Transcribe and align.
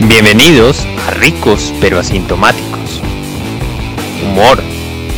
Bienvenidos 0.00 0.86
a 1.08 1.10
Ricos 1.10 1.74
pero 1.80 1.98
Asintomáticos. 1.98 3.02
Humor, 4.22 4.62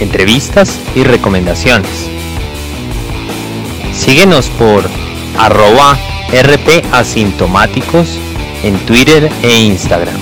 entrevistas 0.01 0.81
y 0.95 1.05
recomendaciones. 1.05 2.09
Síguenos 3.93 4.49
por 4.49 4.85
arroba 5.39 5.99
rpasintomáticos 6.33 8.19
en 8.63 8.79
Twitter 8.87 9.31
e 9.43 9.61
Instagram. 9.65 10.19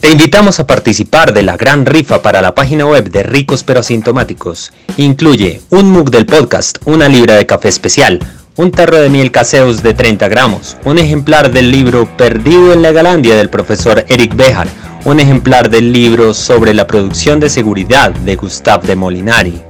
Te 0.00 0.10
invitamos 0.10 0.58
a 0.58 0.66
participar 0.66 1.32
de 1.32 1.44
la 1.44 1.56
gran 1.56 1.86
rifa 1.86 2.22
para 2.22 2.42
la 2.42 2.56
página 2.56 2.84
web 2.86 3.08
de 3.08 3.22
Ricos 3.22 3.62
pero 3.62 3.80
Asintomáticos. 3.80 4.72
Incluye 4.96 5.62
un 5.70 5.92
mug 5.92 6.10
del 6.10 6.26
podcast, 6.26 6.78
una 6.86 7.08
libra 7.08 7.36
de 7.36 7.46
café 7.46 7.68
especial, 7.68 8.18
un 8.56 8.70
tarro 8.70 9.00
de 9.00 9.10
miel 9.10 9.32
caseos 9.32 9.82
de 9.82 9.94
30 9.94 10.28
gramos, 10.28 10.76
un 10.84 10.98
ejemplar 10.98 11.50
del 11.50 11.72
libro 11.72 12.06
Perdido 12.16 12.72
en 12.72 12.82
la 12.82 12.92
Galandia 12.92 13.34
del 13.34 13.50
profesor 13.50 14.04
Eric 14.08 14.36
Bejar, 14.36 14.68
un 15.04 15.18
ejemplar 15.18 15.70
del 15.70 15.92
libro 15.92 16.32
sobre 16.34 16.72
la 16.72 16.86
producción 16.86 17.40
de 17.40 17.50
seguridad 17.50 18.12
de 18.12 18.36
Gustave 18.36 18.86
de 18.86 18.94
Molinari. 18.94 19.60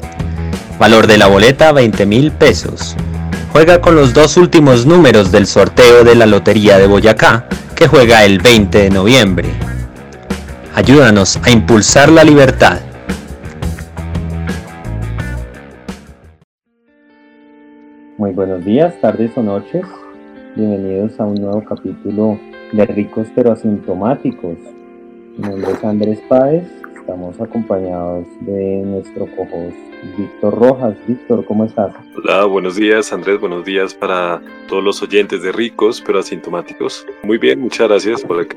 Valor 0.78 1.06
de 1.06 1.16
la 1.16 1.28
boleta 1.28 1.72
20 1.72 2.04
mil 2.04 2.30
pesos. 2.30 2.94
Juega 3.52 3.80
con 3.80 3.94
los 3.94 4.12
dos 4.12 4.36
últimos 4.36 4.84
números 4.84 5.32
del 5.32 5.46
sorteo 5.46 6.04
de 6.04 6.14
la 6.14 6.26
Lotería 6.26 6.76
de 6.76 6.86
Boyacá, 6.86 7.48
que 7.74 7.88
juega 7.88 8.24
el 8.24 8.38
20 8.38 8.82
de 8.82 8.90
noviembre. 8.90 9.48
Ayúdanos 10.74 11.38
a 11.42 11.50
impulsar 11.50 12.10
la 12.10 12.22
libertad. 12.22 12.80
Muy 18.24 18.32
buenos 18.32 18.64
días, 18.64 18.98
tardes 19.02 19.36
o 19.36 19.42
noches. 19.42 19.84
Bienvenidos 20.56 21.20
a 21.20 21.26
un 21.26 21.34
nuevo 21.34 21.62
capítulo 21.62 22.40
de 22.72 22.86
Ricos 22.86 23.26
pero 23.34 23.52
Asintomáticos. 23.52 24.56
Mi 25.36 25.46
nombre 25.46 25.72
es 25.72 25.84
Andrés 25.84 26.22
Páez. 26.26 26.64
Estamos 26.96 27.38
acompañados 27.38 28.24
de 28.40 28.80
nuestro 28.86 29.26
co-host 29.36 29.76
Víctor 30.16 30.58
Rojas. 30.58 30.96
Víctor, 31.06 31.44
¿cómo 31.44 31.66
estás? 31.66 31.94
Hola, 32.16 32.46
buenos 32.46 32.76
días 32.76 33.12
Andrés, 33.12 33.38
buenos 33.38 33.62
días 33.66 33.92
para 33.92 34.40
todos 34.68 34.82
los 34.82 35.02
oyentes 35.02 35.42
de 35.42 35.52
Ricos 35.52 36.02
pero 36.06 36.20
Asintomáticos. 36.20 37.06
Muy 37.24 37.36
bien, 37.36 37.60
muchas 37.60 37.88
gracias 37.88 38.22
por 38.22 38.40
el 38.40 38.48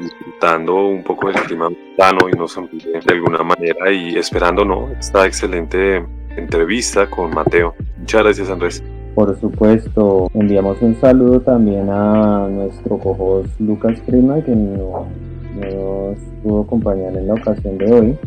disfrutando 0.00 0.86
un 0.86 1.02
poco 1.02 1.28
del 1.28 1.36
clima 1.42 1.68
plano 1.96 2.20
y 2.32 2.38
no 2.38 2.48
sonríe 2.48 2.98
de 2.98 3.12
alguna 3.12 3.42
manera 3.42 3.92
y 3.92 4.16
esperando 4.16 4.64
¿no? 4.64 4.90
esta 4.98 5.26
excelente 5.26 6.02
entrevista 6.34 7.10
con 7.10 7.34
Mateo. 7.34 7.74
Muchas 8.02 8.22
gracias, 8.24 8.50
Andrés. 8.50 8.82
Por 9.14 9.38
supuesto, 9.40 10.28
enviamos 10.34 10.82
un 10.82 10.94
saludo 11.00 11.40
también 11.40 11.88
a 11.88 12.48
nuestro 12.50 12.98
cojo 12.98 13.44
Lucas 13.58 13.98
Prima, 14.06 14.40
que 14.42 14.54
no, 14.54 15.06
nos 15.54 16.18
pudo 16.42 16.62
acompañar 16.62 17.16
en 17.16 17.28
la 17.28 17.34
ocasión 17.34 17.78
de 17.78 17.92
hoy. 17.92 18.18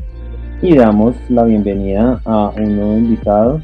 Y 0.62 0.76
damos 0.76 1.16
la 1.30 1.44
bienvenida 1.44 2.22
a 2.24 2.52
un 2.56 2.76
nuevo 2.76 2.98
invitado, 2.98 3.62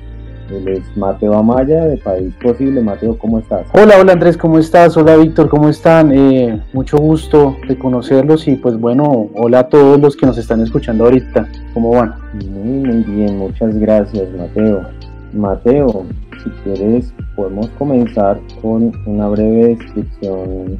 él 0.51 0.67
es 0.67 0.97
Mateo 0.97 1.33
Amaya 1.33 1.85
de 1.85 1.97
País 1.97 2.33
Posible. 2.43 2.81
Mateo, 2.81 3.17
¿cómo 3.17 3.39
estás? 3.39 3.65
Hola, 3.73 3.95
hola 3.99 4.11
Andrés, 4.11 4.35
¿cómo 4.35 4.59
estás? 4.59 4.97
Hola 4.97 5.15
Víctor, 5.15 5.47
¿cómo 5.47 5.69
están? 5.69 6.11
Eh, 6.11 6.61
mucho 6.73 6.97
gusto 6.97 7.55
de 7.67 7.77
conocerlos 7.77 8.47
y 8.49 8.57
pues 8.57 8.77
bueno, 8.77 9.29
hola 9.35 9.59
a 9.59 9.69
todos 9.69 9.99
los 9.99 10.17
que 10.17 10.25
nos 10.25 10.37
están 10.37 10.59
escuchando 10.61 11.05
ahorita. 11.05 11.47
¿Cómo 11.73 11.91
van? 11.91 12.15
Muy, 12.33 12.93
muy 12.93 13.03
bien, 13.03 13.37
muchas 13.37 13.77
gracias 13.77 14.27
Mateo. 14.37 15.00
Mateo, 15.33 16.05
si 16.43 16.49
quieres 16.63 17.13
podemos 17.35 17.69
comenzar 17.77 18.39
con 18.61 18.91
una 19.05 19.27
breve 19.27 19.75
descripción 19.75 20.79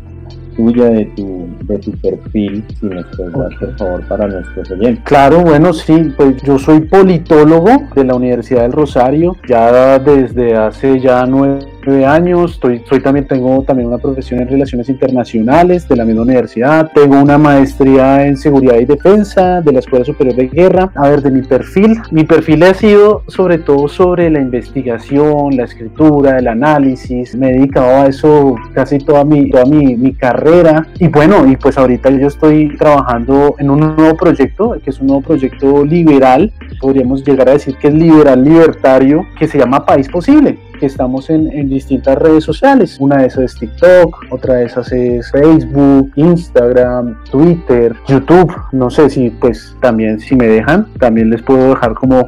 tuya 0.55 0.89
de 0.89 1.05
tu, 1.15 1.47
de 1.63 1.77
tu 1.79 1.91
perfil, 1.91 2.63
si 2.79 2.85
nos 2.85 3.05
puedes 3.15 3.33
dar 3.33 3.49
por 3.59 3.77
favor 3.77 4.07
para 4.07 4.27
nuestros 4.27 4.71
oyentes. 4.71 5.03
Claro, 5.05 5.41
bueno, 5.41 5.73
sí, 5.73 6.11
pues 6.15 6.41
yo 6.43 6.59
soy 6.59 6.81
politólogo 6.81 7.69
de 7.95 8.03
la 8.03 8.15
Universidad 8.15 8.63
del 8.63 8.73
Rosario, 8.73 9.37
ya 9.47 9.97
desde 9.99 10.55
hace 10.55 10.99
ya 10.99 11.25
nueve 11.25 11.59
años, 11.89 12.51
estoy, 12.53 12.81
soy 12.87 13.01
también, 13.01 13.27
tengo 13.27 13.63
también 13.63 13.87
una 13.87 13.97
profesión 13.97 14.39
en 14.39 14.47
relaciones 14.47 14.87
internacionales 14.89 15.87
de 15.87 15.95
la 15.95 16.05
misma 16.05 16.21
universidad, 16.21 16.91
tengo 16.93 17.19
una 17.19 17.37
maestría 17.37 18.25
en 18.25 18.37
seguridad 18.37 18.79
y 18.79 18.85
defensa 18.85 19.61
de 19.61 19.71
la 19.71 19.79
Escuela 19.79 20.05
Superior 20.05 20.35
de 20.35 20.47
Guerra. 20.47 20.91
A 20.95 21.09
ver, 21.09 21.21
de 21.21 21.31
mi 21.31 21.41
perfil, 21.41 21.99
mi 22.11 22.23
perfil 22.23 22.63
ha 22.63 22.73
sido 22.73 23.23
sobre 23.27 23.57
todo 23.57 23.87
sobre 23.87 24.29
la 24.29 24.39
investigación, 24.39 25.55
la 25.57 25.63
escritura, 25.63 26.37
el 26.37 26.47
análisis, 26.47 27.35
me 27.35 27.49
he 27.49 27.53
dedicado 27.53 28.03
a 28.03 28.07
eso 28.07 28.55
casi 28.73 28.99
toda 28.99 29.25
mi, 29.25 29.49
toda 29.49 29.65
mi, 29.65 29.95
mi 29.95 30.13
carrera. 30.13 30.87
Y 30.99 31.07
bueno, 31.07 31.47
y 31.47 31.55
pues 31.57 31.77
ahorita 31.77 32.09
yo 32.11 32.27
estoy 32.27 32.75
trabajando 32.77 33.55
en 33.57 33.69
un 33.69 33.79
nuevo 33.79 34.15
proyecto, 34.15 34.75
que 34.83 34.91
es 34.91 34.99
un 34.99 35.07
nuevo 35.07 35.21
proyecto 35.21 35.83
liberal, 35.83 36.51
podríamos 36.79 37.23
llegar 37.23 37.49
a 37.49 37.53
decir 37.53 37.75
que 37.77 37.87
es 37.87 37.93
liberal 37.93 38.43
libertario, 38.43 39.25
que 39.37 39.47
se 39.47 39.57
llama 39.57 39.85
País 39.85 40.07
Posible 40.07 40.57
que 40.81 40.87
estamos 40.87 41.29
en, 41.29 41.69
distintas 41.69 42.17
redes 42.17 42.43
sociales. 42.43 42.97
Una 42.99 43.17
de 43.17 43.27
esas 43.27 43.43
es 43.43 43.55
TikTok, 43.55 44.25
otra 44.31 44.55
de 44.55 44.65
esas 44.65 44.91
es 44.91 45.29
Facebook, 45.31 46.11
Instagram, 46.15 47.23
Twitter, 47.29 47.95
YouTube. 48.07 48.51
No 48.71 48.89
sé 48.89 49.11
si 49.11 49.29
pues 49.29 49.75
también 49.79 50.19
si 50.19 50.35
me 50.35 50.47
dejan, 50.47 50.87
también 50.99 51.29
les 51.29 51.43
puedo 51.43 51.69
dejar 51.69 51.93
como 51.93 52.27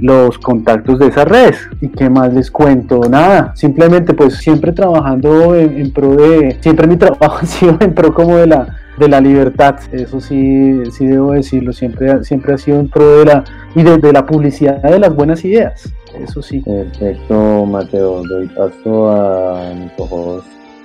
los 0.00 0.38
contactos 0.38 0.98
de 0.98 1.06
esas 1.06 1.26
redes. 1.26 1.56
¿Y 1.80 1.88
qué 1.88 2.10
más 2.10 2.34
les 2.34 2.50
cuento? 2.50 3.00
Nada, 3.08 3.52
simplemente 3.56 4.12
pues 4.12 4.36
siempre 4.36 4.72
trabajando 4.72 5.56
en, 5.56 5.90
pro 5.90 6.14
de, 6.14 6.58
siempre 6.60 6.86
mi 6.86 6.98
trabajo 6.98 7.38
ha 7.42 7.46
sido 7.46 7.78
en 7.80 7.94
pro 7.94 8.12
como 8.12 8.36
de 8.36 8.48
la 8.48 8.76
de 8.98 9.08
la 9.08 9.20
libertad, 9.20 9.76
eso 9.92 10.20
sí, 10.20 10.82
sí 10.90 11.06
debo 11.06 11.30
decirlo, 11.30 11.72
siempre, 11.72 12.24
siempre 12.24 12.54
ha 12.54 12.58
sido 12.58 12.80
en 12.80 12.88
pro 12.88 13.18
de 13.18 13.26
la, 13.26 13.44
y 13.76 13.84
de 13.84 14.12
la 14.12 14.26
publicidad 14.26 14.82
de 14.82 14.98
las 14.98 15.14
buenas 15.14 15.44
ideas 15.44 15.94
eso 16.14 16.42
sí. 16.42 16.60
Perfecto, 16.60 17.66
Mateo. 17.66 18.22
Doy 18.24 18.48
paso 18.48 19.10
a 19.10 19.72
mi 19.74 19.88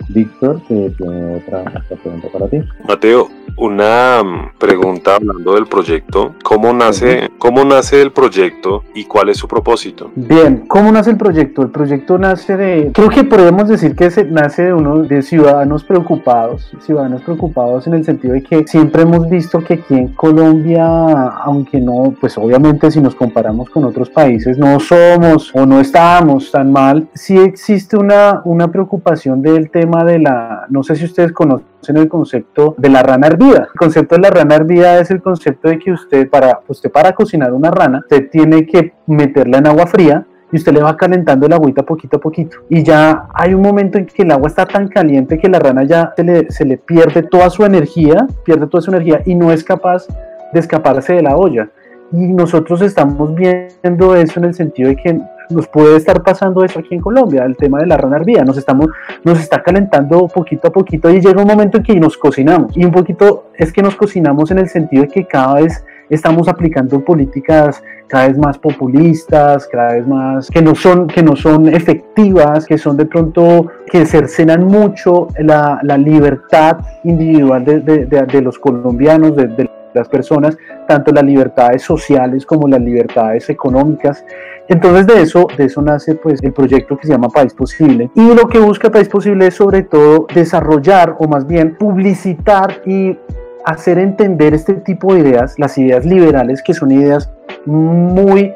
Víctor, 0.09 0.62
que 0.68 0.91
tiene 0.97 1.38
otra, 1.38 1.64
pregunta 2.02 2.28
para 2.31 2.47
ti. 2.47 2.62
Mateo, 2.88 3.30
una 3.58 4.24
mm, 4.24 4.58
pregunta 4.58 5.16
hablando 5.16 5.56
del 5.56 5.68
proyecto. 5.68 6.34
¿Cómo 6.44 6.74
nace, 6.74 7.30
¿Cómo 7.38 7.64
nace 7.64 8.02
el 8.02 8.12
proyecto 8.12 8.84
y 8.94 9.06
cuál 9.06 9.30
es 9.30 9.38
su 9.38 9.47
propósito? 9.47 10.12
Bien, 10.16 10.66
¿cómo 10.68 10.91
nace 10.91 11.12
el 11.12 11.18
proyecto? 11.18 11.62
El 11.62 11.69
proyecto 11.69 12.18
nace 12.18 12.58
de, 12.58 12.91
creo 12.94 13.09
que 13.09 13.24
podemos 13.24 13.68
decir 13.68 13.96
que 13.96 14.12
se, 14.12 14.25
nace 14.25 14.64
de 14.64 14.74
uno 14.74 15.03
de 15.03 15.22
ciudadanos 15.22 15.84
preocupados, 15.84 16.72
ciudadanos 16.81 17.22
preocupados 17.22 17.88
en 17.88 17.94
el 17.96 18.06
sentido 18.06 18.34
de 18.34 18.44
que 18.44 18.66
siempre 18.68 19.03
hemos 19.03 19.30
visto 19.30 19.64
que 19.64 19.75
aquí 19.75 19.96
en 19.96 20.09
Colombia, 20.09 20.85
aunque 20.85 21.80
no, 21.80 22.16
pues 22.20 22.38
obviamente 22.38 22.91
si 22.91 23.02
nos 23.02 23.16
comparamos 23.16 23.70
con 23.70 23.85
otros 23.85 24.09
países, 24.09 24.58
no 24.58 24.80
somos 24.80 25.52
o 25.53 25.66
no 25.66 25.80
estamos 25.80 26.52
tan 26.52 26.72
mal, 26.72 27.08
sí 27.14 27.38
existe 27.38 27.97
una, 27.97 28.41
una 28.46 28.72
preocupación 28.72 29.41
del 29.41 29.70
tema 29.70 29.92
de 30.03 30.19
la, 30.19 30.65
no 30.69 30.81
sé 30.81 30.95
si 30.95 31.05
ustedes 31.05 31.31
conocen 31.31 31.97
el 31.97 32.07
concepto 32.07 32.73
de 32.77 32.89
la 32.89 33.03
rana 33.03 33.27
hervida. 33.27 33.67
El 33.71 33.77
concepto 33.77 34.15
de 34.15 34.21
la 34.21 34.29
rana 34.29 34.55
hervida 34.55 34.99
es 34.99 35.11
el 35.11 35.21
concepto 35.21 35.69
de 35.69 35.77
que 35.77 35.91
usted 35.91 36.29
para, 36.29 36.61
usted 36.67 36.91
para 36.91 37.13
cocinar 37.13 37.53
una 37.53 37.69
rana, 37.69 37.99
usted 37.99 38.29
tiene 38.29 38.65
que 38.65 38.93
meterla 39.05 39.59
en 39.59 39.67
agua 39.67 39.85
fría 39.85 40.25
y 40.51 40.55
usted 40.55 40.73
le 40.73 40.81
va 40.81 40.95
calentando 40.95 41.45
el 41.45 41.53
agüita 41.53 41.83
poquito 41.83 42.17
a 42.17 42.19
poquito. 42.19 42.57
Y 42.69 42.83
ya 42.83 43.27
hay 43.33 43.53
un 43.53 43.61
momento 43.61 43.97
en 43.97 44.05
que 44.05 44.23
el 44.23 44.31
agua 44.31 44.47
está 44.47 44.65
tan 44.65 44.87
caliente 44.87 45.37
que 45.37 45.49
la 45.49 45.59
rana 45.59 45.83
ya 45.83 46.13
se 46.15 46.23
le, 46.23 46.51
se 46.51 46.65
le 46.65 46.77
pierde 46.77 47.23
toda 47.23 47.49
su 47.49 47.63
energía, 47.65 48.27
pierde 48.43 48.67
toda 48.67 48.81
su 48.81 48.91
energía 48.91 49.21
y 49.25 49.35
no 49.35 49.51
es 49.51 49.63
capaz 49.63 50.07
de 50.53 50.59
escaparse 50.59 51.13
de 51.13 51.23
la 51.23 51.35
olla. 51.35 51.69
Y 52.11 52.27
nosotros 52.27 52.81
estamos 52.81 53.33
viendo 53.33 54.15
eso 54.15 54.39
en 54.39 54.45
el 54.45 54.53
sentido 54.53 54.89
de 54.89 54.95
que 54.95 55.19
nos 55.49 55.67
puede 55.67 55.97
estar 55.97 56.23
pasando 56.23 56.63
eso 56.63 56.79
aquí 56.79 56.95
en 56.95 57.01
Colombia, 57.01 57.43
el 57.45 57.55
tema 57.55 57.79
de 57.79 57.87
la 57.87 57.97
rana 57.97 58.17
hervida, 58.17 58.43
nos 58.43 58.57
estamos, 58.57 58.87
nos 59.23 59.40
está 59.40 59.61
calentando 59.61 60.28
poquito 60.28 60.67
a 60.67 60.72
poquito 60.72 61.09
y 61.09 61.22
llega 61.22 61.41
un 61.41 61.47
momento 61.47 61.78
en 61.78 61.84
que 61.84 61.99
nos 61.99 62.17
cocinamos. 62.17 62.75
Y 62.75 62.85
un 62.85 62.91
poquito 62.91 63.45
es 63.57 63.72
que 63.72 63.81
nos 63.81 63.95
cocinamos 63.95 64.51
en 64.51 64.59
el 64.59 64.69
sentido 64.69 65.03
de 65.03 65.09
que 65.09 65.25
cada 65.25 65.55
vez 65.55 65.84
estamos 66.09 66.47
aplicando 66.47 66.99
políticas 67.03 67.81
cada 68.13 68.28
vez 68.28 68.37
más 68.37 68.59
populistas, 68.59 69.67
cada 69.67 69.93
vez 69.93 70.07
más 70.07 70.47
que 70.47 70.61
no 70.61 70.75
son, 70.75 71.07
que 71.07 71.23
no 71.23 71.35
son 71.35 71.67
efectivas, 71.67 72.66
que 72.67 72.78
son 72.78 72.96
de 72.96 73.07
pronto 73.07 73.72
que 73.87 74.05
cercenan 74.05 74.66
mucho 74.66 75.29
la, 75.39 75.79
libertad 75.97 76.78
individual 77.03 77.66
de, 77.66 77.79
de, 77.79 78.05
de, 78.05 78.41
los 78.41 78.59
colombianos, 78.59 79.35
de, 79.35 79.67
las 79.93 80.09
personas, 80.09 80.57
tanto 80.87 81.11
las 81.11 81.23
libertades 81.23 81.81
sociales 81.81 82.45
como 82.45 82.67
las 82.67 82.81
libertades 82.81 83.49
económicas. 83.49 84.25
Entonces 84.67 85.07
de 85.07 85.22
eso, 85.22 85.47
de 85.57 85.66
eso 85.66 85.81
nace 85.81 86.16
pues 86.16 86.41
el 86.43 86.53
proyecto 86.53 86.97
que 86.97 87.07
se 87.07 87.13
llama 87.13 87.29
País 87.29 87.53
Posible. 87.53 88.09
Y 88.16 88.34
lo 88.34 88.47
que 88.47 88.59
busca 88.59 88.90
País 88.90 89.09
Posible 89.09 89.47
es 89.47 89.55
sobre 89.55 89.84
todo 89.84 90.28
desarrollar 90.34 91.16
o 91.19 91.28
más 91.28 91.45
bien 91.45 91.75
publicitar 91.78 92.81
y 92.85 93.17
hacer 93.66 93.97
entender 93.97 94.53
este 94.53 94.73
tipo 94.73 95.13
de 95.13 95.22
ideas, 95.22 95.57
las 95.57 95.78
ideas 95.78 96.05
liberales 96.05 96.61
que 96.61 96.73
son 96.73 96.91
ideas 96.91 97.31
muy 97.66 98.53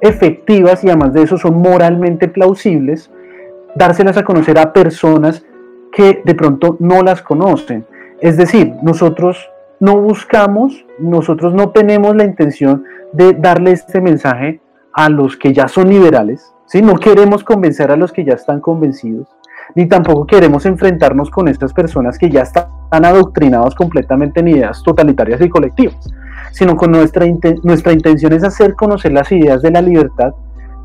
efectivas 0.00 0.82
y 0.82 0.88
además 0.88 1.12
de 1.12 1.22
eso 1.22 1.38
son 1.38 1.58
moralmente 1.58 2.26
plausibles 2.26 3.08
dárselas 3.74 4.16
a 4.16 4.24
conocer 4.24 4.58
a 4.58 4.72
personas 4.72 5.44
que 5.92 6.22
de 6.24 6.34
pronto 6.34 6.76
no 6.80 7.02
las 7.02 7.22
conocen. 7.22 7.86
Es 8.20 8.36
decir, 8.36 8.74
nosotros 8.82 9.50
no 9.82 10.00
buscamos, 10.00 10.86
nosotros 11.00 11.54
no 11.54 11.70
tenemos 11.70 12.14
la 12.14 12.22
intención 12.22 12.84
de 13.12 13.32
darle 13.32 13.72
este 13.72 14.00
mensaje 14.00 14.60
a 14.94 15.08
los 15.08 15.36
que 15.36 15.52
ya 15.52 15.66
son 15.66 15.88
liberales, 15.88 16.54
¿sí? 16.66 16.80
no 16.82 16.94
queremos 16.94 17.42
convencer 17.42 17.90
a 17.90 17.96
los 17.96 18.12
que 18.12 18.24
ya 18.24 18.34
están 18.34 18.60
convencidos, 18.60 19.26
ni 19.74 19.86
tampoco 19.88 20.24
queremos 20.24 20.66
enfrentarnos 20.66 21.30
con 21.30 21.48
estas 21.48 21.72
personas 21.72 22.16
que 22.16 22.30
ya 22.30 22.42
están 22.42 22.68
adoctrinados 22.92 23.74
completamente 23.74 24.38
en 24.38 24.48
ideas 24.48 24.84
totalitarias 24.84 25.40
y 25.40 25.48
colectivas, 25.48 26.08
sino 26.52 26.76
con 26.76 26.92
nuestra, 26.92 27.26
nuestra 27.64 27.92
intención 27.92 28.32
es 28.34 28.44
hacer 28.44 28.76
conocer 28.76 29.10
las 29.10 29.32
ideas 29.32 29.62
de 29.62 29.72
la 29.72 29.82
libertad 29.82 30.32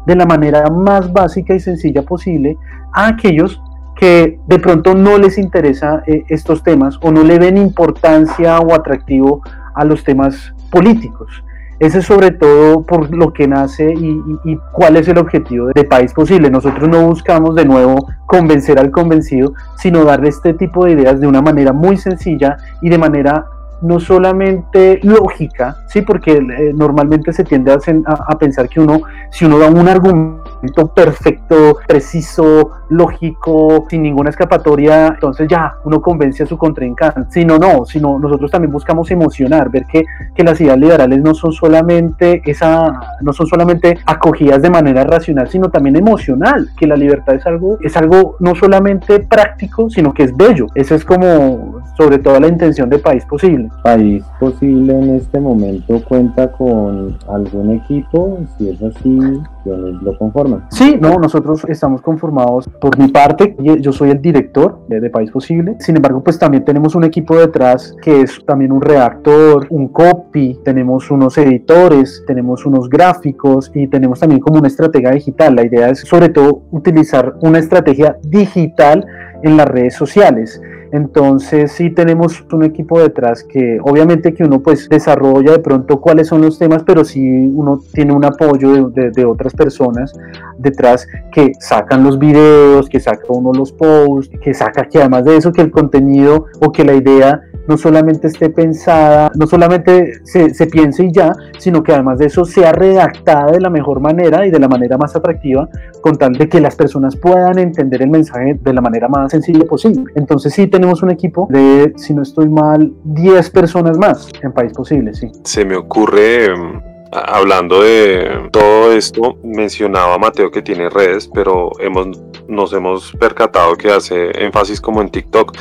de 0.08 0.16
la 0.16 0.26
manera 0.26 0.72
más 0.72 1.14
básica 1.14 1.54
y 1.54 1.60
sencilla 1.60 2.02
posible 2.02 2.58
a 2.94 3.10
aquellos 3.10 3.62
que 4.00 4.40
de 4.46 4.60
pronto 4.60 4.94
no 4.96 5.18
les 5.18 5.38
interesa 5.38 6.04
eh, 6.06 6.24
estos 6.30 6.64
temas 6.64 6.98
o 7.02 7.12
no 7.12 7.24
le 7.24 7.40
ven 7.40 7.58
importancia 7.58 8.60
o 8.60 8.74
atractivo 8.74 9.42
a 9.74 9.84
los 9.84 10.04
temas 10.04 10.54
políticos. 10.72 11.44
Ese 11.80 12.00
es 12.00 12.06
sobre 12.06 12.32
todo 12.32 12.84
por 12.84 13.16
lo 13.16 13.34
que 13.34 13.48
nace 13.48 13.94
y, 13.94 14.58
cuál 14.72 14.98
es 14.98 15.08
el 15.08 15.20
objetivo 15.20 15.68
de 15.76 15.84
País 15.84 16.12
Posible. 16.12 16.50
Nosotros 16.50 16.90
no 16.90 17.06
buscamos 17.06 17.54
de 17.54 17.66
nuevo 17.66 18.08
convencer 18.26 18.80
al 18.80 18.90
convencido, 18.90 19.54
sino 19.76 20.04
darle 20.04 20.30
este 20.30 20.56
tipo 20.56 20.86
de 20.86 20.94
ideas 20.94 21.20
de 21.20 21.28
una 21.28 21.42
manera 21.42 21.74
muy 21.74 21.98
sencilla 21.98 22.58
y 22.82 22.90
de 22.90 22.98
manera 22.98 23.46
no 23.82 24.00
solamente 24.00 25.00
lógica, 25.04 25.78
sí, 25.88 26.02
porque 26.02 26.34
eh, 26.34 26.74
normalmente 26.74 27.32
se 27.34 27.44
tiende 27.44 27.72
a, 27.72 28.38
pensar 28.38 28.70
que 28.70 28.80
uno, 28.80 29.02
si 29.32 29.46
uno 29.46 29.60
da 29.60 29.68
un 29.68 29.88
argumento 29.88 30.88
perfecto, 30.94 31.78
preciso, 31.88 32.72
lógico, 32.90 33.86
sin 33.90 34.04
ninguna 34.04 34.30
escapatoria, 34.30 35.08
entonces 35.08 35.48
ya 35.48 35.76
uno 35.84 36.02
convence 36.02 36.44
a 36.44 36.46
su 36.46 36.58
contrincante. 36.58 37.26
Sino 37.30 37.58
no, 37.58 37.86
sino 37.86 38.18
nosotros 38.18 38.50
también 38.50 38.72
buscamos 38.72 39.12
emocionar, 39.12 39.70
ver 39.70 39.86
que, 39.86 40.04
que 40.34 40.44
las 40.44 40.60
ideas 40.62 40.78
liberales 40.78 41.20
no 41.22 41.34
son 41.34 41.52
solamente 41.52 42.42
esa, 42.46 43.18
no 43.22 43.34
son 43.34 43.48
solamente 43.48 43.98
acogidas 44.06 44.62
de 44.62 44.70
manera 44.70 45.04
racional, 45.04 45.48
sino 45.50 45.70
también 45.70 45.96
emocional, 45.96 46.70
que 46.78 46.88
la 46.88 46.96
libertad 46.96 47.36
es 47.36 47.46
algo, 47.46 47.78
es 47.82 47.96
algo 47.98 48.36
no 48.40 48.56
solamente 48.56 49.20
práctico, 49.20 49.90
sino 49.90 50.14
que 50.14 50.24
es 50.24 50.36
bello. 50.36 50.68
Esa 50.76 50.96
es 50.96 51.06
como 51.06 51.77
sobre 51.98 52.20
todo 52.20 52.40
la 52.40 52.48
intención 52.48 52.90
de 52.90 53.00
País 53.00 53.26
Posible. 53.26 53.70
País 53.84 54.24
Posible 54.40 54.94
en 54.94 55.16
este 55.16 55.40
momento 55.40 56.02
cuenta 56.08 56.52
con 56.52 57.18
algún 57.28 57.72
equipo, 57.72 58.38
si 58.58 58.70
es 58.70 58.82
así, 58.82 59.20
¿quiénes 59.64 60.02
lo 60.04 60.18
conforman? 60.18 60.66
Sí, 60.70 60.98
no, 61.02 61.18
nosotros 61.18 61.66
estamos 61.68 62.02
conformados 62.02 62.70
por 62.80 62.98
mi 63.00 63.08
parte, 63.08 63.56
yo 63.60 63.92
soy 63.92 64.12
el 64.12 64.22
director 64.22 64.80
de, 64.88 65.08
País 65.08 65.32
Posible, 65.32 65.78
sin 65.80 65.96
embargo, 65.96 66.22
pues 66.22 66.38
también 66.38 66.66
tenemos 66.66 66.94
un 66.94 67.06
equipo 67.06 67.38
detrás 67.38 67.96
que 68.02 68.22
es 68.22 68.44
también 68.46 68.74
un 68.74 68.82
redactor, 68.82 69.66
un 69.70 69.88
copy, 69.88 70.60
tenemos 70.66 71.10
unos 71.10 71.38
editores, 71.38 72.24
tenemos 72.28 72.66
unos 72.66 72.90
gráficos 72.90 73.72
y 73.74 73.88
tenemos 73.88 74.20
también 74.20 74.42
como 74.42 74.60
una 74.60 74.68
estrategia 74.68 75.12
digital. 75.12 75.56
La 75.56 75.66
idea 75.66 75.90
es 75.90 76.02
sobre 76.02 76.28
todo 76.30 76.64
utilizar 76.72 77.36
una 77.42 77.60
estrategia 77.60 78.18
digital 78.24 79.06
en 79.44 79.56
las 79.56 79.68
redes 79.68 79.96
sociales. 79.96 80.62
Entonces 80.92 81.72
sí 81.72 81.90
tenemos 81.90 82.46
un 82.52 82.64
equipo 82.64 83.00
detrás 83.00 83.44
que 83.44 83.80
obviamente 83.82 84.34
que 84.34 84.44
uno 84.44 84.62
pues 84.62 84.88
desarrolla 84.90 85.54
de 85.54 85.60
pronto 85.60 86.00
cuáles 86.00 86.28
son 86.28 86.42
los 86.42 86.58
temas, 86.58 86.84
pero 86.84 87.04
sí 87.04 87.52
uno 87.54 87.80
tiene 87.94 88.14
un 88.14 88.26
apoyo 88.26 88.90
de, 88.90 89.26
otras 89.26 89.54
personas 89.54 90.14
detrás 90.58 91.08
que 91.32 91.52
sacan 91.60 92.04
los 92.04 92.18
videos, 92.18 92.88
que 92.88 93.00
saca 93.00 93.26
uno 93.30 93.52
los 93.52 93.72
posts, 93.72 94.38
que 94.40 94.54
saca 94.54 94.86
que 94.86 95.00
además 95.00 95.26
de 95.26 95.38
eso 95.38 95.52
que 95.52 95.62
el 95.62 95.72
contenido 95.72 96.46
o 96.62 96.72
que 96.72 96.84
la 96.84 96.94
idea 96.94 97.42
no 97.68 97.78
solamente 97.78 98.28
esté 98.28 98.50
pensada, 98.50 99.32
no 99.36 99.48
solamente 99.48 100.20
se, 100.24 100.54
se, 100.54 100.68
piense 100.68 101.06
y 101.06 101.12
ya, 101.12 101.34
sino 101.58 101.84
que 101.84 101.94
además 101.94 102.20
de 102.20 102.28
eso 102.28 102.46
sea 102.46 102.72
redactada 102.72 103.52
de 103.52 103.60
la 103.60 103.70
mejor 103.70 104.00
manera 104.00 104.46
y 104.46 104.52
de 104.52 104.60
la 104.60 104.68
manera 104.68 104.98
más 104.98 105.16
atractiva, 105.16 105.70
con 106.02 106.18
tal 106.18 106.34
de 106.34 106.48
que 106.48 106.60
las 106.60 106.76
personas 106.76 107.16
puedan 107.16 107.60
entender 107.60 108.02
el 108.02 108.10
mensaje 108.10 108.58
de 108.62 108.74
la 108.74 108.82
manera 108.82 109.08
más 109.08 109.32
sencilla 109.32 109.66
posible. 109.66 110.06
Entonces 110.16 110.54
sí 110.54 110.68
tenemos 110.68 111.04
un 111.04 111.12
equipo 111.12 111.48
de, 111.50 111.94
si 111.98 112.14
no 112.14 112.22
estoy 112.22 112.50
mal, 112.50 112.94
10 113.04 113.50
personas 113.52 113.98
más 113.98 114.30
en 114.42 114.52
País 114.52 114.74
Posible, 114.74 115.14
sí. 115.14 115.32
Se 115.44 115.66
me 115.66 115.76
ocurre... 115.76 116.56
Mm, 116.56 116.98
hablando 117.12 117.82
de 117.82 118.50
todo 118.52 118.92
esto, 118.92 119.38
mencionaba 119.44 120.18
Mateo 120.18 120.52
que 120.52 120.62
tiene 120.62 120.90
redes, 120.90 121.30
pero 121.34 121.72
hemos, 121.80 122.20
nos 122.48 122.74
hemos 122.74 123.14
percatado 123.14 123.76
que 123.76 123.90
hace 123.92 124.32
énfasis 124.44 124.82
como 124.82 125.02
en 125.02 125.10
TikTok. 125.10 125.56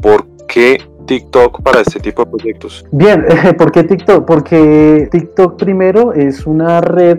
¿Por 0.00 0.26
qué 0.48 0.80
TikTok 1.12 1.62
para 1.62 1.82
este 1.82 2.00
tipo 2.00 2.24
de 2.24 2.30
proyectos? 2.30 2.86
Bien, 2.90 3.26
¿por 3.58 3.70
qué 3.70 3.84
TikTok? 3.84 4.24
Porque 4.24 5.08
TikTok 5.10 5.58
primero 5.58 6.14
es 6.14 6.46
una 6.46 6.80
red 6.80 7.18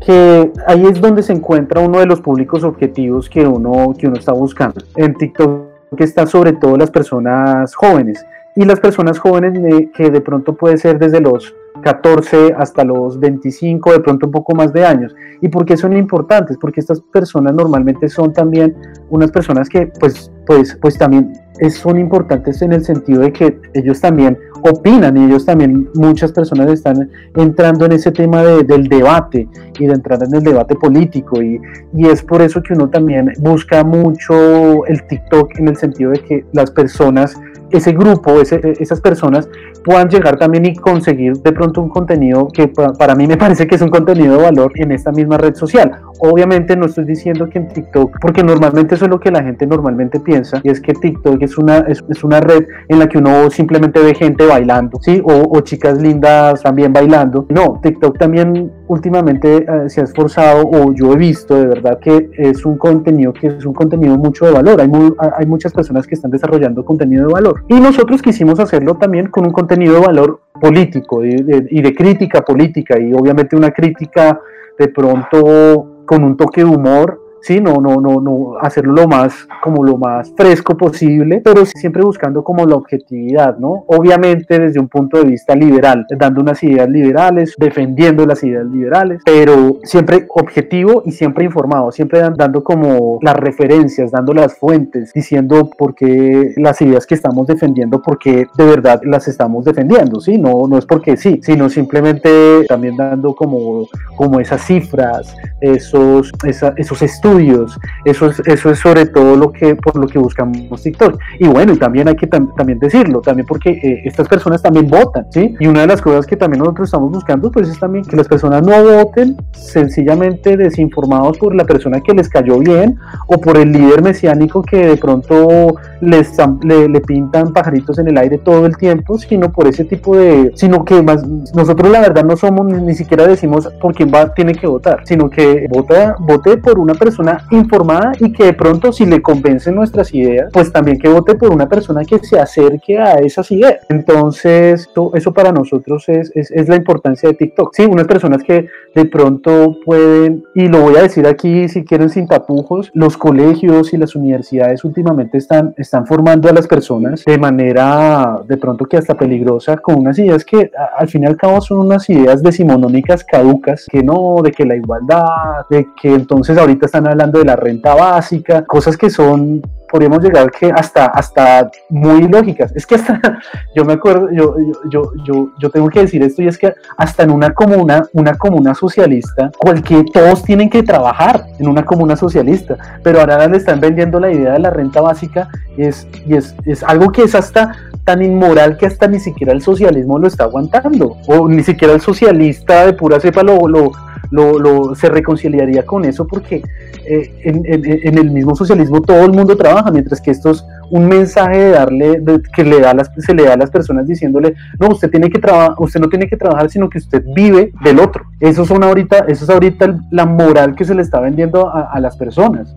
que 0.00 0.50
ahí 0.66 0.86
es 0.86 0.98
donde 0.98 1.22
se 1.22 1.34
encuentra 1.34 1.82
uno 1.82 1.98
de 1.98 2.06
los 2.06 2.22
públicos 2.22 2.64
objetivos 2.64 3.28
que 3.28 3.46
uno, 3.46 3.94
que 3.98 4.06
uno 4.06 4.16
está 4.16 4.32
buscando. 4.32 4.80
En 4.96 5.14
TikTok 5.14 5.68
está 5.98 6.26
sobre 6.26 6.54
todo 6.54 6.78
las 6.78 6.90
personas 6.90 7.74
jóvenes 7.74 8.24
y 8.56 8.64
las 8.64 8.80
personas 8.80 9.18
jóvenes 9.18 9.88
que 9.94 10.10
de 10.10 10.20
pronto 10.22 10.54
puede 10.54 10.78
ser 10.78 10.98
desde 10.98 11.20
los 11.20 11.54
14 11.82 12.54
hasta 12.56 12.82
los 12.82 13.20
25, 13.20 13.92
de 13.92 14.00
pronto 14.00 14.26
un 14.26 14.32
poco 14.32 14.54
más 14.54 14.72
de 14.72 14.86
años. 14.86 15.14
¿Y 15.42 15.48
por 15.48 15.66
qué 15.66 15.76
son 15.76 15.94
importantes? 15.96 16.56
Porque 16.58 16.80
estas 16.80 17.00
personas 17.12 17.52
normalmente 17.52 18.08
son 18.08 18.32
también 18.32 18.74
unas 19.10 19.30
personas 19.30 19.68
que 19.68 19.86
pues, 20.00 20.32
pues, 20.46 20.78
pues 20.80 20.96
también 20.96 21.32
son 21.70 21.98
importantes 21.98 22.62
en 22.62 22.72
el 22.72 22.84
sentido 22.84 23.22
de 23.22 23.32
que 23.32 23.58
ellos 23.74 24.00
también 24.00 24.38
opinan 24.62 25.16
y 25.16 25.24
ellos 25.24 25.44
también, 25.44 25.88
muchas 25.94 26.32
personas 26.32 26.70
están 26.70 27.10
entrando 27.36 27.86
en 27.86 27.92
ese 27.92 28.10
tema 28.10 28.42
del 28.42 28.88
debate 28.88 29.48
y 29.78 29.86
de 29.86 29.94
entrar 29.94 30.22
en 30.22 30.34
el 30.34 30.42
debate 30.42 30.74
político 30.74 31.42
y, 31.42 31.60
y, 31.94 32.06
es 32.06 32.22
por 32.22 32.42
eso 32.42 32.62
que 32.62 32.74
uno 32.74 32.88
también 32.88 33.32
busca 33.38 33.84
mucho 33.84 34.84
el 34.86 35.06
TikTok 35.06 35.58
en 35.58 35.68
el 35.68 35.76
sentido 35.76 36.10
de 36.10 36.20
que 36.20 36.44
las 36.52 36.70
personas 36.70 37.36
ese 37.70 37.92
grupo, 37.92 38.40
esas 38.40 39.00
personas 39.00 39.48
puedan 39.84 40.08
llegar 40.08 40.38
también 40.38 40.66
y 40.66 40.74
conseguir 40.74 41.34
de 41.34 41.52
pronto 41.52 41.82
un 41.82 41.88
contenido 41.88 42.48
que 42.48 42.68
para 42.68 43.14
mí 43.14 43.26
me 43.26 43.36
parece 43.36 43.66
que 43.66 43.74
es 43.74 43.82
un 43.82 43.90
contenido 43.90 44.36
de 44.36 44.42
valor 44.42 44.72
en 44.76 44.92
esta 44.92 45.12
misma 45.12 45.38
red 45.38 45.54
social. 45.54 45.92
Obviamente 46.20 46.76
no 46.76 46.86
estoy 46.86 47.04
diciendo 47.04 47.48
que 47.48 47.58
en 47.58 47.68
TikTok, 47.68 48.18
porque 48.20 48.42
normalmente 48.42 48.94
eso 48.94 49.04
es 49.04 49.10
lo 49.10 49.20
que 49.20 49.30
la 49.30 49.42
gente 49.42 49.66
normalmente 49.66 50.18
piensa, 50.20 50.60
y 50.64 50.70
es 50.70 50.80
que 50.80 50.94
TikTok 50.94 51.42
es 51.48 51.58
una, 51.58 51.78
es, 51.78 52.24
una 52.24 52.40
red 52.40 52.66
en 52.88 52.98
la 52.98 53.08
que 53.08 53.18
uno 53.18 53.50
simplemente 53.50 54.00
ve 54.00 54.14
gente 54.14 54.46
bailando, 54.46 54.98
¿sí? 55.00 55.20
O, 55.24 55.60
chicas 55.60 56.00
lindas 56.00 56.62
también 56.62 56.92
bailando. 56.92 57.46
No, 57.48 57.80
TikTok 57.82 58.18
también 58.18 58.72
últimamente 58.86 59.66
eh, 59.68 59.88
se 59.88 60.00
ha 60.00 60.04
esforzado, 60.04 60.62
o 60.66 60.92
yo 60.92 61.12
he 61.12 61.16
visto 61.16 61.54
de 61.54 61.66
verdad 61.66 61.98
que 62.00 62.30
es 62.36 62.64
un 62.64 62.78
contenido 62.78 63.32
que 63.32 63.48
es 63.48 63.64
un 63.66 63.74
contenido 63.74 64.16
mucho 64.16 64.46
de 64.46 64.52
valor. 64.52 64.80
Hay, 64.80 64.90
hay 65.36 65.46
muchas 65.46 65.72
personas 65.72 66.06
que 66.06 66.14
están 66.14 66.30
desarrollando 66.30 66.84
contenido 66.84 67.26
de 67.26 67.32
valor. 67.32 67.64
Y 67.68 67.80
nosotros 67.80 68.22
quisimos 68.22 68.60
hacerlo 68.60 68.94
también 68.96 69.28
con 69.28 69.46
un 69.46 69.52
contenido 69.52 69.94
de 69.94 70.06
valor 70.06 70.40
político 70.60 71.24
y 71.24 71.36
de, 71.36 71.94
crítica 71.94 72.42
política 72.42 72.98
y 72.98 73.12
obviamente 73.12 73.56
una 73.56 73.70
crítica 73.70 74.38
de 74.78 74.88
pronto 74.88 76.02
con 76.04 76.22
un 76.22 76.36
toque 76.36 76.62
de 76.62 76.70
humor 76.70 77.20
sí, 77.42 77.60
no, 77.60 77.74
no, 77.74 77.96
no, 78.00 78.20
no, 78.20 78.58
hacerlo 78.60 78.92
lo 78.92 79.08
más, 79.08 79.46
como 79.62 79.84
lo 79.84 79.96
más 79.96 80.32
fresco 80.36 80.76
posible, 80.76 81.40
pero 81.44 81.64
siempre 81.66 82.02
buscando 82.02 82.42
como 82.42 82.66
la 82.66 82.76
objetividad, 82.76 83.58
¿no? 83.58 83.84
Obviamente 83.86 84.58
desde 84.58 84.80
un 84.80 84.88
punto 84.88 85.18
de 85.18 85.24
vista 85.24 85.54
liberal, 85.54 86.06
dando 86.16 86.40
unas 86.40 86.62
ideas 86.62 86.88
liberales, 86.88 87.54
defendiendo 87.58 88.26
las 88.26 88.42
ideas 88.42 88.66
liberales, 88.66 89.22
pero 89.24 89.78
siempre 89.84 90.26
objetivo 90.28 91.02
y 91.04 91.12
siempre 91.12 91.44
informado, 91.44 91.92
siempre 91.92 92.20
dando 92.36 92.62
como 92.62 93.18
las 93.22 93.36
referencias, 93.36 94.10
dando 94.10 94.32
las 94.32 94.56
fuentes, 94.56 95.12
diciendo 95.12 95.70
por 95.76 95.94
qué 95.94 96.52
las 96.56 96.80
ideas 96.80 97.06
que 97.06 97.14
estamos 97.14 97.46
defendiendo, 97.46 98.02
por 98.02 98.18
qué 98.18 98.46
de 98.56 98.64
verdad 98.64 99.00
las 99.04 99.28
estamos 99.28 99.64
defendiendo, 99.64 100.20
¿sí? 100.20 100.38
No, 100.38 100.66
no 100.68 100.78
es 100.78 100.86
porque 100.86 101.16
sí, 101.16 101.40
sino 101.42 101.68
simplemente 101.68 102.64
también 102.68 102.96
dando 102.96 103.34
como, 103.34 103.86
como 104.16 104.40
esas 104.40 104.62
cifras, 104.62 105.34
esos, 105.60 106.32
esos 106.76 107.02
estudios, 107.02 107.27
estudios. 107.28 107.78
Eso 108.04 108.26
es, 108.26 108.40
eso 108.40 108.70
es 108.70 108.78
sobre 108.78 109.06
todo 109.06 109.36
lo 109.36 109.52
que, 109.52 109.74
por 109.76 109.96
lo 109.96 110.06
que 110.06 110.18
buscamos 110.18 110.82
TikTok. 110.82 111.18
Y 111.38 111.46
bueno, 111.48 111.72
y 111.72 111.76
también 111.76 112.08
hay 112.08 112.16
que 112.16 112.26
también 112.26 112.78
decirlo, 112.78 113.20
también 113.20 113.46
porque 113.46 113.70
eh, 113.70 114.02
estas 114.04 114.28
personas 114.28 114.62
también 114.62 114.88
votan, 114.88 115.26
¿sí? 115.30 115.54
Y 115.58 115.66
una 115.66 115.82
de 115.82 115.88
las 115.88 116.00
cosas 116.00 116.26
que 116.26 116.36
también 116.36 116.60
nosotros 116.60 116.88
estamos 116.88 117.10
buscando, 117.10 117.50
pues 117.50 117.68
es 117.68 117.78
también 117.78 118.04
que 118.04 118.16
las 118.16 118.28
personas 118.28 118.62
no 118.62 118.82
voten 118.82 119.36
sencillamente 119.52 120.56
desinformados 120.56 121.38
por 121.38 121.54
la 121.54 121.64
persona 121.64 122.00
que 122.00 122.12
les 122.12 122.28
cayó 122.28 122.58
bien 122.58 122.96
o 123.26 123.38
por 123.40 123.56
el 123.56 123.72
líder 123.72 124.02
mesiánico 124.02 124.62
que 124.62 124.86
de 124.86 124.96
pronto 124.96 125.74
les, 126.00 126.32
le, 126.62 126.88
le 126.88 127.00
pintan 127.00 127.52
pajaritos 127.52 127.98
en 127.98 128.08
el 128.08 128.18
aire 128.18 128.38
todo 128.38 128.66
el 128.66 128.76
tiempo, 128.76 129.18
sino 129.18 129.50
por 129.50 129.66
ese 129.66 129.84
tipo 129.84 130.16
de, 130.16 130.52
sino 130.54 130.84
que 130.84 131.02
más, 131.02 131.26
nosotros 131.54 131.90
la 131.90 132.00
verdad 132.00 132.24
no 132.24 132.36
somos, 132.36 132.66
ni, 132.66 132.94
siquiera 132.94 133.26
decimos 133.26 133.68
por 133.80 133.94
quién 133.94 134.10
va, 134.12 134.32
tiene 134.34 134.54
que 134.54 134.66
votar, 134.66 135.02
sino 135.04 135.28
que 135.30 135.66
vota, 135.70 136.16
vote 136.20 136.56
por 136.56 136.78
una 136.78 136.94
persona 136.94 137.17
persona 137.18 137.44
informada 137.50 138.12
y 138.20 138.32
que 138.32 138.44
de 138.44 138.52
pronto 138.52 138.92
si 138.92 139.04
le 139.04 139.20
convencen 139.20 139.74
nuestras 139.74 140.14
ideas, 140.14 140.50
pues 140.52 140.72
también 140.72 140.98
que 140.98 141.08
vote 141.08 141.34
por 141.34 141.52
una 141.52 141.68
persona 141.68 142.04
que 142.04 142.18
se 142.20 142.38
acerque 142.38 142.98
a 142.98 143.14
esas 143.14 143.50
ideas. 143.50 143.78
Entonces, 143.88 144.88
eso 145.14 145.32
para 145.32 145.52
nosotros 145.52 146.08
es, 146.08 146.30
es, 146.34 146.50
es 146.50 146.68
la 146.68 146.76
importancia 146.76 147.28
de 147.28 147.34
TikTok. 147.34 147.74
Sí, 147.74 147.84
unas 147.84 148.06
personas 148.06 148.42
que 148.42 148.68
de 148.94 149.04
pronto 149.04 149.78
pueden, 149.84 150.44
y 150.54 150.68
lo 150.68 150.82
voy 150.82 150.96
a 150.96 151.02
decir 151.02 151.26
aquí 151.26 151.68
si 151.68 151.84
quieren 151.84 152.10
sin 152.10 152.26
tapujos, 152.26 152.90
los 152.94 153.16
colegios 153.16 153.92
y 153.92 153.96
las 153.96 154.14
universidades 154.14 154.84
últimamente 154.84 155.38
están, 155.38 155.74
están 155.76 156.06
formando 156.06 156.48
a 156.48 156.52
las 156.52 156.66
personas 156.66 157.24
de 157.24 157.38
manera 157.38 158.40
de 158.46 158.56
pronto 158.56 158.84
que 158.84 158.96
hasta 158.96 159.14
peligrosa 159.14 159.76
con 159.76 159.96
unas 159.96 160.18
ideas 160.18 160.44
que 160.44 160.70
al 160.96 161.08
fin 161.08 161.24
y 161.24 161.26
al 161.26 161.36
cabo 161.36 161.60
son 161.60 161.80
unas 161.80 162.08
ideas 162.10 162.42
decimonónicas 162.42 163.24
caducas, 163.24 163.86
que 163.90 164.02
no, 164.02 164.36
de 164.42 164.52
que 164.52 164.64
la 164.64 164.76
igualdad, 164.76 165.66
de 165.70 165.88
que 166.00 166.14
entonces 166.14 166.56
ahorita 166.56 166.86
están 166.86 167.07
hablando 167.08 167.38
de 167.38 167.44
la 167.44 167.56
renta 167.56 167.94
básica, 167.94 168.64
cosas 168.64 168.96
que 168.96 169.10
son 169.10 169.62
podríamos 169.88 170.22
llegar 170.22 170.50
que 170.50 170.70
hasta, 170.70 171.06
hasta 171.06 171.70
muy 171.88 172.28
lógicas. 172.28 172.72
Es 172.76 172.86
que 172.86 172.96
hasta, 172.96 173.20
yo 173.74 173.84
me 173.84 173.94
acuerdo, 173.94 174.30
yo, 174.30 174.54
yo, 174.90 175.12
yo, 175.24 175.50
yo 175.58 175.70
tengo 175.70 175.88
que 175.88 176.00
decir 176.00 176.22
esto 176.22 176.42
y 176.42 176.48
es 176.48 176.58
que 176.58 176.74
hasta 176.96 177.22
en 177.22 177.30
una 177.30 177.52
comuna, 177.52 178.06
una 178.12 178.34
comuna 178.34 178.74
socialista, 178.74 179.50
cualquier, 179.58 180.04
todos 180.12 180.42
tienen 180.42 180.70
que 180.70 180.82
trabajar 180.82 181.46
en 181.58 181.68
una 181.68 181.84
comuna 181.84 182.16
socialista, 182.16 182.76
pero 183.02 183.20
ahora 183.20 183.48
le 183.48 183.56
están 183.56 183.80
vendiendo 183.80 184.20
la 184.20 184.30
idea 184.30 184.52
de 184.52 184.58
la 184.60 184.70
renta 184.70 185.00
básica 185.00 185.48
es, 185.76 186.06
y 186.26 186.34
es, 186.34 186.54
es 186.64 186.82
algo 186.82 187.10
que 187.10 187.22
es 187.22 187.34
hasta 187.34 187.72
tan 188.08 188.22
inmoral 188.22 188.78
que 188.78 188.86
hasta 188.86 189.06
ni 189.06 189.20
siquiera 189.20 189.52
el 189.52 189.60
socialismo 189.60 190.18
lo 190.18 190.28
está 190.28 190.44
aguantando, 190.44 191.18
o 191.26 191.46
ni 191.46 191.62
siquiera 191.62 191.92
el 191.92 192.00
socialista 192.00 192.86
de 192.86 192.94
pura 192.94 193.20
cepa 193.20 193.42
lo, 193.42 193.68
lo, 193.68 193.92
lo, 194.30 194.94
se 194.94 195.10
reconciliaría 195.10 195.84
con 195.84 196.06
eso 196.06 196.26
porque 196.26 196.62
eh, 197.04 197.30
en, 197.44 198.16
el 198.16 198.30
mismo 198.30 198.56
socialismo 198.56 199.02
todo 199.02 199.26
el 199.26 199.32
mundo 199.32 199.54
trabaja, 199.58 199.90
mientras 199.90 200.22
que 200.22 200.30
esto 200.30 200.52
es 200.52 200.64
un 200.90 201.06
mensaje 201.06 201.58
de 201.58 201.70
darle, 201.72 202.22
que 202.56 202.64
le 202.64 202.80
da 202.80 202.94
las, 202.94 203.10
se 203.18 203.34
le 203.34 203.42
da 203.42 203.52
a 203.52 203.58
las 203.58 203.70
personas 203.70 204.06
diciéndole, 204.06 204.54
no, 204.80 204.88
usted 204.88 205.10
tiene 205.10 205.28
que 205.28 205.38
trabajar, 205.38 205.74
usted 205.76 206.00
no 206.00 206.08
tiene 206.08 206.28
que 206.28 206.38
trabajar, 206.38 206.70
sino 206.70 206.88
que 206.88 206.96
usted 206.96 207.22
vive 207.34 207.74
del 207.84 208.00
otro. 208.00 208.24
Eso 208.40 208.64
son 208.64 208.84
ahorita, 208.84 209.26
eso 209.28 209.44
es 209.44 209.50
ahorita 209.50 210.00
la 210.10 210.24
moral 210.24 210.74
que 210.74 210.86
se 210.86 210.94
le 210.94 211.02
está 211.02 211.20
vendiendo 211.20 211.70
a 211.70 212.00
las 212.00 212.16
personas. 212.16 212.74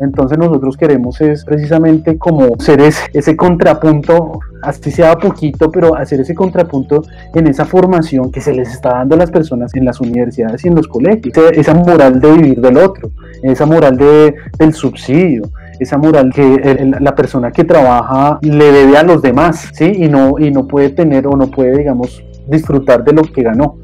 Entonces 0.00 0.38
nosotros 0.38 0.76
queremos 0.76 1.20
es 1.20 1.44
precisamente 1.44 2.18
como 2.18 2.58
ser 2.58 2.80
ese, 2.80 3.36
contrapunto, 3.36 4.40
así 4.62 4.90
sea 4.90 5.16
poquito, 5.16 5.70
pero 5.70 5.96
hacer 5.96 6.20
ese 6.20 6.34
contrapunto 6.34 7.02
en 7.34 7.46
esa 7.46 7.64
formación 7.64 8.30
que 8.30 8.40
se 8.40 8.52
les 8.52 8.70
está 8.70 8.90
dando 8.90 9.14
a 9.14 9.18
las 9.18 9.30
personas 9.30 9.74
en 9.74 9.84
las 9.84 10.00
universidades 10.00 10.64
y 10.64 10.68
en 10.68 10.74
los 10.74 10.86
colegios. 10.86 11.36
Esa 11.52 11.74
moral 11.74 12.20
de 12.20 12.32
vivir 12.32 12.60
del 12.60 12.76
otro, 12.78 13.10
esa 13.42 13.66
moral 13.66 13.96
de, 13.96 14.34
del 14.58 14.72
subsidio, 14.72 15.50
esa 15.80 15.98
moral 15.98 16.32
que 16.34 16.92
la 17.00 17.14
persona 17.14 17.50
que 17.50 17.64
trabaja 17.64 18.38
le 18.42 18.72
debe 18.72 18.96
a 18.96 19.02
los 19.02 19.22
demás, 19.22 19.70
¿sí? 19.72 19.92
Y 19.96 20.08
no, 20.08 20.38
y 20.38 20.50
no 20.50 20.66
puede 20.66 20.90
tener 20.90 21.26
o 21.26 21.36
no 21.36 21.48
puede, 21.48 21.78
digamos, 21.78 22.22
disfrutar 22.48 23.04
de 23.04 23.12
lo 23.12 23.22
que 23.22 23.42
ganó. 23.42 23.78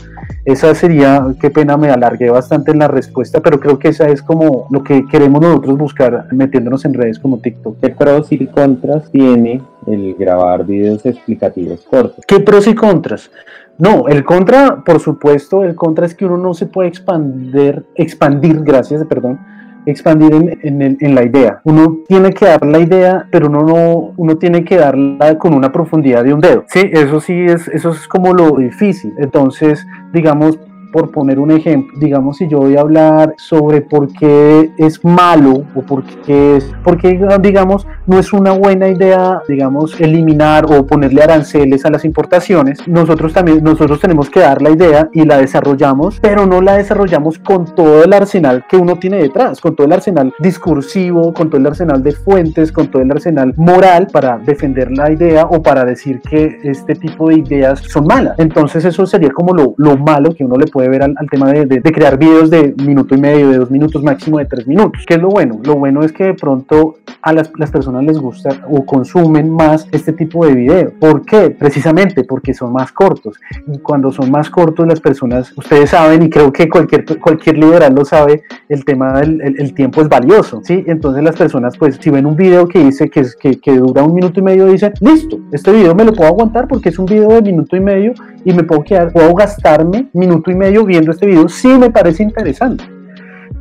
Esa 0.45 0.75
sería, 0.75 1.27
qué 1.41 1.51
pena, 1.51 1.77
me 1.77 1.91
alargué 1.91 2.31
bastante 2.31 2.71
en 2.71 2.79
la 2.79 2.89
respuesta, 2.89 3.41
pero 3.41 3.61
creo 3.61 3.79
que 3.79 3.89
esa 3.89 4.09
es 4.09 4.23
como 4.23 4.67
lo 4.71 4.83
que 4.83 5.07
queremos 5.07 5.41
nosotros 5.41 5.79
buscar 5.79 6.27
metiéndonos 6.33 6.85
en 6.85 6.95
redes 6.95 7.19
como 7.19 7.39
TikTok. 7.39 7.81
¿Qué 7.81 7.91
pros 7.91 8.31
y 8.31 8.47
contras 8.47 9.11
tiene 9.11 9.63
el 9.87 10.15
grabar 10.15 10.67
videos 10.67 11.05
explicativos 11.07 11.87
cortos? 11.89 12.25
¿Qué 12.27 12.41
pros 12.41 12.67
y 12.67 12.75
contras? 12.75 13.31
No, 13.79 14.07
el 14.07 14.25
contra, 14.25 14.83
por 14.85 15.01
supuesto, 15.01 15.65
el 15.65 15.75
contra 15.75 16.07
es 16.07 16.15
que 16.15 16.27
uno 16.27 16.37
no 16.37 16.55
se 16.55 16.67
puede 16.67 16.89
expandir, 16.89 17.85
expandir, 17.97 18.61
gracias, 18.63 19.05
perdón, 19.07 19.41
expandir 19.87 20.59
en, 20.63 21.15
la 21.15 21.23
idea. 21.23 21.61
Uno 21.65 21.99
tiene 22.09 22.33
que 22.33 22.47
dar 22.47 22.65
la 22.65 22.79
idea, 22.79 23.27
pero 23.31 23.49
uno 23.49 23.63
no, 23.63 24.13
uno 24.17 24.37
tiene 24.37 24.65
que 24.65 24.77
darla 24.77 25.39
con 25.39 25.55
una 25.55 25.73
profundidad 25.73 26.25
de 26.25 26.35
un 26.35 26.41
dedo. 26.41 26.65
Sí, 26.69 26.81
eso 26.93 27.21
sí 27.21 27.33
es, 27.33 27.69
eso 27.69 27.91
es 27.91 28.09
como 28.09 28.33
lo 28.33 28.57
difícil. 28.57 29.13
Entonces, 29.19 29.87
digamos, 30.13 30.59
por 30.95 31.11
poner 31.11 31.41
un 31.41 31.51
ejemplo, 31.51 31.99
digamos, 31.99 32.37
si 32.37 32.47
yo 32.47 32.61
voy 32.61 32.77
a 32.77 32.83
hablar 32.83 33.35
sobre 33.37 33.81
por 33.81 34.13
qué 34.13 34.71
es 34.79 35.05
malo 35.05 35.65
o 35.75 35.83
por 35.83 36.05
qué 36.05 36.59
es, 36.59 36.73
porque 36.85 37.19
digamos, 37.41 37.85
no 38.07 38.21
es 38.21 38.33
una 38.33 38.53
buena 38.53 38.89
idea, 38.89 39.43
digamos, 39.49 40.01
eliminar 40.01 40.67
o 40.73 40.87
ponerle 40.87 41.21
aranceles 41.21 41.85
a 41.85 41.91
las 41.91 42.05
importaciones, 42.05 42.87
nosotros 42.87 43.33
también, 43.33 43.65
nosotros 43.65 43.99
tenemos 43.99 44.31
que 44.31 44.39
dar 44.39 44.63
la 44.63 44.71
idea 44.71 45.11
y 45.13 45.25
la 45.25 45.39
desarrollamos, 45.39 46.21
pero 46.21 46.47
no 46.47 46.61
la 46.61 46.77
desarrollamos 46.77 47.41
con 47.41 47.65
todo 47.75 48.05
el 48.05 48.13
arsenal 48.13 48.65
que 48.69 48.77
uno 48.77 48.95
tiene 48.95 49.17
detrás, 49.17 49.61
con 49.61 49.75
todo 49.75 49.89
el 49.89 49.95
arsenal 49.95 50.33
discursivo, 50.39 51.35
con 51.35 51.51
todo 51.51 51.61
el 51.61 51.67
arsenal 51.67 52.05
de 52.05 52.13
fuentes, 52.13 52.71
con 52.71 52.87
todo 52.87 53.03
el 53.03 53.11
arsenal 53.11 53.53
moral 53.57 54.07
para 54.13 54.39
defender 54.39 54.93
la 54.93 55.11
idea 55.11 55.43
o 55.51 55.61
para 55.61 55.85
decir 55.85 56.21
que 56.21 56.61
este 56.63 56.95
tipo 56.95 57.31
de 57.31 57.39
ideas 57.39 57.81
son 57.81 58.07
malas. 58.07 58.39
Entonces 58.39 58.85
eso 58.85 59.05
sería 59.07 59.31
como 59.31 59.53
lo, 59.55 59.75
lo 59.77 59.97
malo 59.97 60.33
que 60.33 60.45
uno 60.45 60.55
le 60.55 60.69
puede 60.69 60.84
ver 60.89 61.03
al, 61.03 61.15
tema 61.31 61.53
de, 61.53 61.81
crear 61.83 62.19
videos 62.19 62.51
de 62.51 62.75
minuto 62.85 63.15
y 63.15 63.21
medio, 63.21 63.49
de 63.51 63.59
dos 63.59 63.71
minutos 63.71 64.03
máximo 64.03 64.39
de 64.39 64.47
tres 64.47 64.67
minutos. 64.67 65.05
¿Qué 65.07 65.15
es 65.15 65.21
lo 65.21 65.29
bueno? 65.29 65.61
Lo 65.65 65.77
bueno 65.77 66.03
es 66.03 66.13
que 66.13 66.25
de 66.25 66.35
pronto 66.35 66.97
a 67.23 67.33
las, 67.33 67.51
las 67.59 67.71
personas 67.71 68.05
les 68.05 68.19
gusta 68.19 68.51
o 68.69 68.85
consumen 68.85 69.51
más 69.51 69.87
este 69.93 70.13
tipo 70.13 70.47
de 70.47 70.55
videos. 70.55 70.93
¿Por 71.01 71.25
qué? 71.25 71.51
Precisamente 71.51 72.25
porque 72.25 72.53
son 72.55 72.73
más 72.73 72.93
cortos. 72.93 73.39
Y 73.67 73.79
cuando 73.79 74.13
son 74.13 74.31
más 74.31 74.51
cortos 74.51 74.87
las 74.87 75.01
personas, 75.01 75.53
ustedes 75.57 75.91
saben, 75.91 76.23
y 76.23 76.31
creo 76.31 76.53
que 76.53 76.69
cualquier, 76.69 77.05
cualquier 77.19 77.59
liberal 77.59 77.95
lo 77.95 78.05
sabe, 78.05 78.43
el 78.69 78.85
tema 78.85 79.21
del 79.21 79.41
el, 79.41 79.75
tiempo 79.75 80.03
es 80.03 80.09
valioso. 80.09 80.61
¿sí? 80.65 80.85
Entonces 80.87 81.23
las 81.23 81.37
personas, 81.37 81.77
pues 81.77 81.99
si 82.01 82.11
ven 82.11 82.27
un 82.27 82.37
video 82.37 82.69
que 82.69 82.85
dice 82.85 83.09
que, 83.09 83.25
que, 83.41 83.61
que 83.61 83.77
dura 83.77 84.03
un 84.03 84.15
minuto 84.15 84.41
y 84.41 84.43
medio, 84.43 84.67
dicen, 84.67 84.93
listo, 85.01 85.39
este 85.53 85.73
video 85.73 85.95
me 85.95 86.05
lo 86.05 86.13
puedo 86.13 86.29
aguantar 86.29 86.69
porque 86.69 86.91
es 86.91 86.99
un 86.99 87.07
video 87.07 87.29
de 87.29 87.43
minuto 87.43 87.77
y 87.77 87.81
medio 87.81 88.13
y 88.45 88.53
me 88.53 88.63
puedo 88.63 88.83
quedar, 88.83 89.13
puedo 89.13 89.35
gastarme 89.35 90.09
minuto 90.13 90.51
y 90.51 90.55
medio 90.55 90.74
viendo 90.83 91.13
este 91.13 91.27
video, 91.27 91.47
sí 91.49 91.69
me 91.79 91.91
parece 91.91 92.23
interesante. 92.23 92.85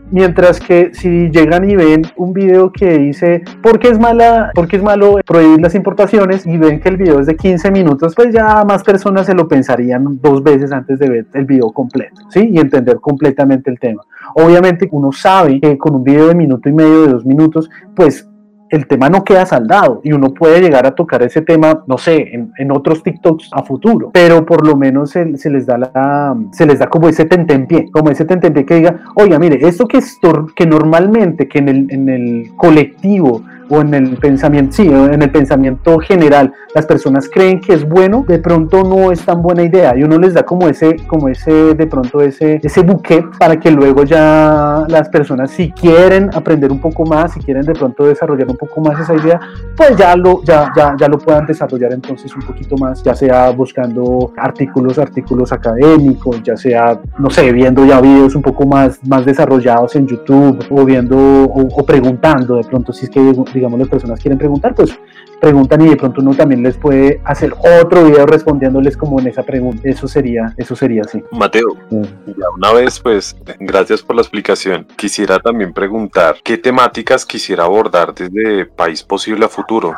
Mientras 0.10 0.60
que 0.60 0.94
si 0.94 1.30
llegan 1.32 1.70
y 1.70 1.76
ven 1.76 2.04
un 2.18 2.34
video 2.34 2.72
que 2.72 3.00
dice 3.00 3.42
¿por 3.64 3.80
qué 3.80 3.90
es 3.90 4.00
mala, 4.00 4.52
por 4.54 4.68
es 4.72 4.84
malo 4.84 5.20
prohibir 5.26 5.60
las 5.60 5.74
importaciones? 5.76 6.46
y 6.46 6.58
ven 6.58 6.80
que 6.80 6.90
el 6.90 6.98
video 6.98 7.20
es 7.20 7.26
de 7.26 7.36
15 7.36 7.72
minutos, 7.72 8.14
pues 8.16 8.34
ya 8.34 8.64
más 8.64 8.84
personas 8.84 9.26
se 9.26 9.34
lo 9.34 9.48
pensarían 9.48 10.20
dos 10.22 10.44
veces 10.44 10.72
antes 10.72 11.00
de 11.00 11.10
ver 11.10 11.26
el 11.34 11.46
video 11.46 11.72
completo, 11.72 12.22
¿sí? 12.30 12.50
Y 12.52 12.60
entender 12.60 13.00
completamente 13.00 13.72
el 13.72 13.80
tema. 13.80 14.04
Obviamente 14.36 14.88
uno 14.92 15.12
sabe 15.12 15.60
que 15.60 15.78
con 15.78 15.96
un 15.96 16.04
video 16.04 16.28
de 16.28 16.36
minuto 16.36 16.70
y 16.70 16.74
medio, 16.74 17.04
de 17.04 17.14
dos 17.14 17.26
minutos, 17.26 17.70
pues 17.96 18.28
el 18.74 18.88
tema 18.88 19.08
no 19.08 19.24
queda 19.24 19.46
saldado 19.46 20.02
y 20.04 20.14
uno 20.14 20.34
puede 20.34 20.60
llegar 20.60 20.88
a 20.88 20.96
tocar 20.96 21.22
ese 21.22 21.44
tema, 21.44 21.84
no 21.86 22.00
sé, 22.00 22.32
en, 22.58 22.72
otros 22.72 23.04
TikToks 23.04 23.52
a 23.52 23.62
futuro, 23.62 24.10
pero 24.12 24.44
por 24.48 24.66
lo 24.66 24.76
menos 24.76 25.12
se, 25.12 25.26
les 25.26 25.68
da 25.68 25.78
la, 25.78 26.36
se 26.52 26.66
les 26.66 26.80
da 26.80 26.88
como 26.88 27.08
ese 27.08 27.26
tentempié, 27.26 27.92
como 27.92 28.10
ese 28.10 28.26
tentempié 28.26 28.66
que 28.66 28.76
diga, 28.76 29.02
oiga, 29.14 29.38
mire, 29.38 29.60
esto 29.68 29.88
que, 29.88 29.98
es, 29.98 30.18
que 30.56 30.66
normalmente, 30.66 31.48
que 31.48 31.60
en 31.60 31.70
el, 31.70 31.92
en 31.92 32.10
el 32.10 32.52
colectivo 32.56 33.44
o 33.74 33.82
en 33.82 33.94
el 33.94 34.18
pensamiento, 34.18 34.76
sí, 34.76 34.88
en 34.88 35.22
el 35.22 35.32
pensamiento 35.32 35.98
general, 36.00 36.54
las 36.76 36.86
personas 36.86 37.28
creen 37.30 37.60
que 37.60 37.74
es 37.74 37.88
bueno, 37.88 38.24
de 38.28 38.38
pronto 38.40 38.84
no 38.84 39.12
es 39.12 39.22
tan 39.26 39.42
buena 39.42 39.64
idea 39.64 39.96
y 39.98 40.04
uno 40.04 40.20
les 40.20 40.34
da 40.34 40.44
como 40.44 40.68
ese, 40.68 40.96
como 41.08 41.28
ese, 41.28 41.74
de 41.74 41.88
pronto 41.88 42.22
ese, 42.22 42.60
ese 42.64 42.82
buque 42.82 43.26
para 43.40 43.60
que 43.60 43.72
luego 43.72 44.04
ya 44.04 44.86
las 44.88 45.10
personas 45.10 45.52
si 45.52 45.72
quieren 45.72 46.30
aprender 46.34 46.72
un 46.72 46.80
poco 46.80 47.04
más, 47.06 47.34
si 47.34 47.40
quieren 47.40 47.64
de 47.64 47.74
pronto 47.74 48.06
desarrollar 48.06 48.48
un 48.50 48.58
poco 48.58 48.82
más 48.82 49.00
esa 49.00 49.16
idea, 49.16 49.40
pues 49.76 49.96
ya 49.98 50.16
lo, 50.16 50.44
ya, 50.44 50.72
ya, 50.76 50.96
ya 51.00 51.08
lo 51.08 51.18
puedan 51.18 51.46
desarrollar 51.46 51.94
entonces 51.94 52.36
un 52.36 52.44
poquito 52.44 52.76
más, 52.78 53.02
ya 53.04 53.16
sea 53.16 53.50
buscando 53.50 54.34
artículos, 54.38 55.00
artículos 55.00 55.52
académicos, 55.52 56.44
ya 56.44 56.56
sea, 56.56 57.00
no 57.18 57.30
sé, 57.30 57.52
viendo 57.52 57.86
ya 57.86 58.00
videos 58.02 58.36
un 58.36 58.42
poco 58.42 58.66
más, 58.66 59.00
más 59.08 59.26
desarrollados 59.26 59.96
en 59.96 60.08
YouTube 60.08 60.64
o 60.70 60.86
viendo 60.86 61.18
o, 61.18 61.86
preguntando 61.86 62.56
de 62.56 62.64
pronto 62.64 62.94
si 62.94 63.06
es 63.06 63.10
que 63.10 63.20
digamos, 63.64 63.80
las 63.80 63.88
personas 63.88 64.20
quieren 64.20 64.38
preguntar, 64.38 64.76
pues 64.76 65.00
preguntan 65.40 65.82
y 65.82 65.90
de 65.90 65.98
pronto 65.98 66.22
uno 66.22 66.34
también 66.34 66.64
les 66.64 66.78
puede 66.78 67.22
hacer 67.26 67.54
otro 67.82 68.06
video 68.06 68.26
respondiéndoles 68.26 68.96
como 68.96 69.20
en 69.20 69.28
esa 69.28 69.44
pregunta. 69.44 69.82
Eso 69.84 70.08
sería, 70.08 70.54
eso 70.58 70.76
sería 70.76 71.02
así. 71.06 71.22
Mateo, 71.32 71.68
ya 71.90 72.46
una 72.58 72.72
vez, 72.72 73.00
pues, 73.00 73.36
gracias 73.60 74.02
por 74.02 74.16
la 74.16 74.22
explicación. 74.22 74.86
Quisiera 74.96 75.40
también 75.40 75.74
preguntar 75.74 76.36
qué 76.44 76.58
temáticas 76.58 77.26
quisiera 77.26 77.66
abordar 77.66 78.14
desde 78.14 78.66
País 78.66 79.04
Posible 79.04 79.46
a 79.46 79.50
Futuro. 79.50 79.94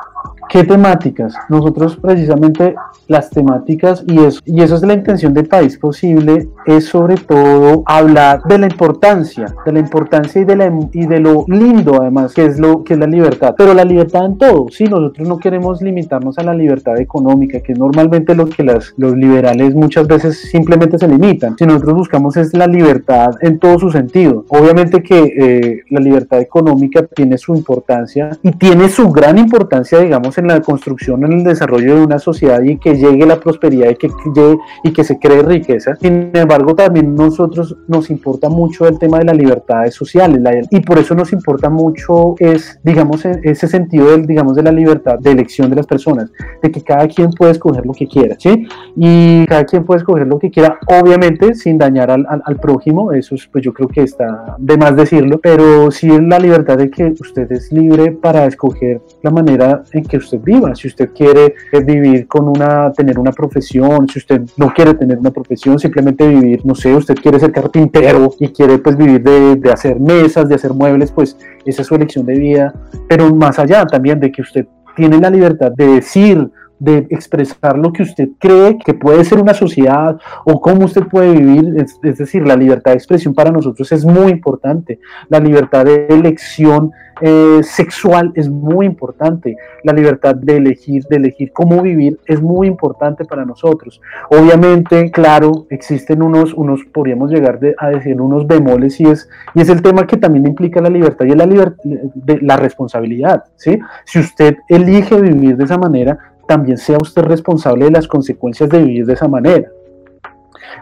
¿Qué 0.50 0.63
temáticas? 0.63 1.36
Nosotros 1.50 1.95
precisamente 1.98 2.75
las 3.07 3.29
temáticas, 3.29 4.03
y 4.07 4.19
eso, 4.19 4.41
y 4.45 4.63
eso 4.63 4.75
es 4.75 4.81
la 4.81 4.93
intención 4.93 5.34
del 5.34 5.48
País 5.48 5.77
Posible, 5.77 6.50
es 6.65 6.86
sobre 6.86 7.17
todo 7.17 7.84
hablar 7.86 8.41
de 8.43 8.57
la 8.57 8.65
importancia, 8.65 9.53
de 9.63 9.72
la 9.72 9.79
importancia 9.79 10.41
y 10.41 10.45
de, 10.45 10.55
la, 10.55 10.72
y 10.91 11.05
de 11.05 11.19
lo 11.19 11.45
lindo 11.48 12.01
además, 12.01 12.34
que 12.34 12.45
es, 12.45 12.60
lo, 12.60 12.84
que 12.84 12.93
es 12.93 13.00
la 13.00 13.05
libertad 13.05 13.45
libertad, 13.46 13.56
pero 13.58 13.74
la 13.74 13.84
libertad 13.84 14.25
en 14.25 14.38
todo, 14.38 14.68
sí, 14.70 14.86
nosotros 14.86 15.28
no 15.28 15.38
queremos 15.38 15.82
limitarnos 15.82 16.38
a 16.38 16.44
la 16.44 16.54
libertad 16.54 17.00
económica, 17.00 17.60
que 17.60 17.74
es 17.74 17.80
normalmente 17.80 18.36
lo 18.36 18.46
que 18.46 18.64
las, 18.64 18.94
los 18.98 19.16
liberales 19.16 19.75
muchas 19.75 20.08
veces 20.08 20.38
simplemente 20.52 20.98
se 20.98 21.08
limitan, 21.08 21.56
si 21.58 21.66
nosotros 21.66 21.96
buscamos 21.96 22.38
es 22.38 22.54
la 22.54 22.68
libertad 22.68 23.32
en 23.42 23.60
todo 23.60 23.80
su 23.80 23.92
sentido. 23.92 24.46
Obviamente 24.50 25.02
que 25.02 25.34
eh, 25.38 25.82
la 25.90 26.00
libertad 26.00 26.40
económica 26.40 27.06
tiene 27.06 27.38
su 27.38 27.56
importancia 27.56 28.32
y 28.42 28.52
tiene 28.52 28.90
su 28.90 29.10
gran 29.10 29.38
importancia, 29.38 30.00
digamos, 30.00 30.38
en 30.38 30.48
la 30.48 30.60
construcción, 30.62 31.24
en 31.25 31.34
el 31.34 31.44
desarrollo 31.44 31.96
de 31.96 32.06
una 32.06 32.20
sociedad 32.20 32.62
y 32.62 32.78
que 32.78 32.96
llegue 32.96 33.25
la 33.25 33.40
prosperidad 33.40 33.90
y 33.90 33.96
que, 33.96 34.10
llegue, 34.34 34.58
y 34.84 34.92
que 34.92 35.04
se 35.04 35.20
cree 35.20 35.42
riqueza. 35.42 35.96
Sin 35.96 36.32
embargo, 36.34 36.75
también 36.75 37.16
nosotros 37.16 37.75
nos 37.88 38.10
importa 38.10 38.50
mucho 38.50 38.88
el 38.88 38.98
tema 39.00 39.20
de 39.20 39.25
las 39.25 39.38
libertades 39.38 39.94
sociales 39.94 40.42
y 40.70 40.80
por 40.82 40.98
eso 40.98 41.16
nos 41.16 41.34
importa 41.34 41.70
mucho 41.70 42.36
es, 42.40 42.80
digamos, 42.84 43.25
ese 43.44 43.68
sentido 43.68 44.12
del, 44.12 44.25
digamos, 44.25 44.56
de 44.56 44.63
la 44.63 44.72
libertad 44.72 45.20
de 45.20 45.32
elección 45.32 45.70
de 45.70 45.75
las 45.75 45.88
personas, 45.88 46.32
de 46.62 46.72
que 46.72 46.82
cada 46.82 47.08
quien 47.08 47.32
puede 47.32 47.51
escoger 47.51 47.86
lo 47.86 47.94
que 47.94 48.08
quiera, 48.08 48.36
¿sí? 48.39 48.68
Y 48.96 49.46
cada 49.46 49.65
quien 49.65 49.84
puede 49.84 50.00
escoger 50.00 50.27
lo 50.27 50.39
que 50.39 50.51
quiera, 50.51 50.80
obviamente 50.88 51.56
sin 51.56 51.77
dañar 51.77 52.12
al, 52.12 52.25
al, 52.27 52.56
prójimo, 52.58 53.12
eso 53.12 53.36
es, 53.36 53.48
pues 53.48 53.63
yo 53.63 53.74
creo 53.74 53.88
que 53.88 54.04
está 54.04 54.56
de 54.58 54.77
más 54.77 54.96
decirlo, 54.96 55.39
pero 55.39 55.92
sí 55.92 56.10
es 56.10 56.22
la 56.22 56.39
libertad 56.39 56.77
de 56.77 56.89
que 56.89 57.13
usted 57.20 57.51
es 57.51 57.72
libre 57.72 58.12
para 58.12 58.46
escoger 58.46 59.01
la 59.22 59.32
manera 59.32 59.84
en 59.92 60.04
que 60.04 60.18
usted 60.18 60.39
viva, 60.42 60.74
si 60.75 60.88
usted 60.88 61.10
quiere 61.13 61.56
eh, 61.72 61.80
vivir 61.82 62.27
con 62.27 62.48
una, 62.48 62.92
tener 62.92 63.20
una 63.20 63.32
profesión, 63.32 64.08
si 64.08 64.20
usted 64.20 64.42
no 64.58 64.74
quiere 64.74 64.94
tener 64.94 65.18
una 65.18 65.32
profesión, 65.32 65.77
simplemente 65.80 66.27
vivir, 66.27 66.65
no 66.65 66.75
sé, 66.75 66.94
usted 66.96 67.15
quiere 67.15 67.39
ser 67.39 67.51
carpintero 67.51 68.34
y 68.39 68.50
quiere 68.50 68.77
pues 68.80 68.96
vivir 68.98 69.22
de, 69.22 69.56
de 69.56 69.72
hacer 69.72 70.00
mesas, 70.00 70.48
de 70.48 70.56
hacer 70.56 70.74
muebles, 70.74 71.12
pues 71.12 71.38
esa 71.65 71.82
es 71.82 71.88
su 71.88 71.96
elección 71.96 72.25
de 72.25 72.38
vida, 72.38 72.74
pero 73.08 73.25
más 73.34 73.60
allá 73.60 73.86
también 73.86 74.20
de 74.20 74.32
que 74.32 74.41
usted 74.41 74.65
tiene 74.96 75.17
la 75.20 75.29
libertad 75.29 75.72
de 75.72 75.88
decir, 75.88 76.50
de 76.79 77.08
expresar 77.10 77.77
lo 77.77 77.94
que 77.94 78.03
usted 78.03 78.29
cree 78.39 78.77
que 78.84 78.94
puede 78.94 79.24
ser 79.24 79.39
una 79.39 79.53
sociedad 79.53 80.20
o 80.46 80.60
cómo 80.60 80.86
usted 80.86 81.03
puede 81.03 81.32
vivir. 81.32 81.75
Es, 81.77 82.17
decir, 82.17 82.46
la 82.46 82.55
libertad 82.55 82.91
de 82.91 82.98
expresión 82.98 83.34
para 83.34 83.51
nosotros 83.51 83.91
es 83.91 84.05
muy 84.05 84.32
importante. 84.32 85.00
La 85.29 85.39
libertad 85.39 85.86
de 85.86 86.08
elección 86.08 86.91
eh, 87.22 87.62
sexual 87.63 88.34
es 88.36 88.50
muy 88.50 88.86
importante. 88.86 89.55
La 89.84 89.94
libertad 89.94 90.36
de 90.36 90.58
elegir, 90.58 91.03
de 91.05 91.15
elegir 91.15 91.53
cómo 91.53 91.82
vivir 91.82 92.20
es 92.25 92.41
muy 92.41 92.67
importante 92.67 93.24
para 93.24 93.46
nosotros. 93.46 94.01
Obviamente, 94.29 95.12
claro, 95.12 95.67
existen 95.70 96.22
unos, 96.22 96.53
unos 96.53 96.82
podríamos 96.94 97.32
llegar 97.32 97.60
a 97.77 97.89
decir 97.89 98.20
unos 98.20 98.46
bemoles 98.48 99.00
y 99.00 99.05
es, 99.05 99.29
y 99.53 99.62
es 99.62 99.70
el 99.70 99.82
tema 99.82 100.05
que 100.05 100.17
también 100.17 100.46
implica 100.46 100.82
la 100.82 100.89
libertad 100.89 101.25
y 101.25 101.36
la, 101.36 101.46
de, 101.46 102.39
la 102.41 102.58
responsabilidad. 102.58 103.46
¿sí? 103.55 103.79
Si 104.03 104.20
usted 104.20 104.58
elige 104.67 105.20
vivir 105.22 105.55
de 105.55 105.63
esa 105.63 105.77
manera, 105.77 106.35
también 106.48 106.78
sea 106.78 106.98
usted 107.02 107.24
responsable 107.24 107.86
de 107.86 107.92
las 107.92 108.08
consecuencias 108.08 108.70
de 108.70 108.82
vivir 108.82 109.06
de 109.06 109.14
esa 109.14 109.28
manera. 109.28 109.70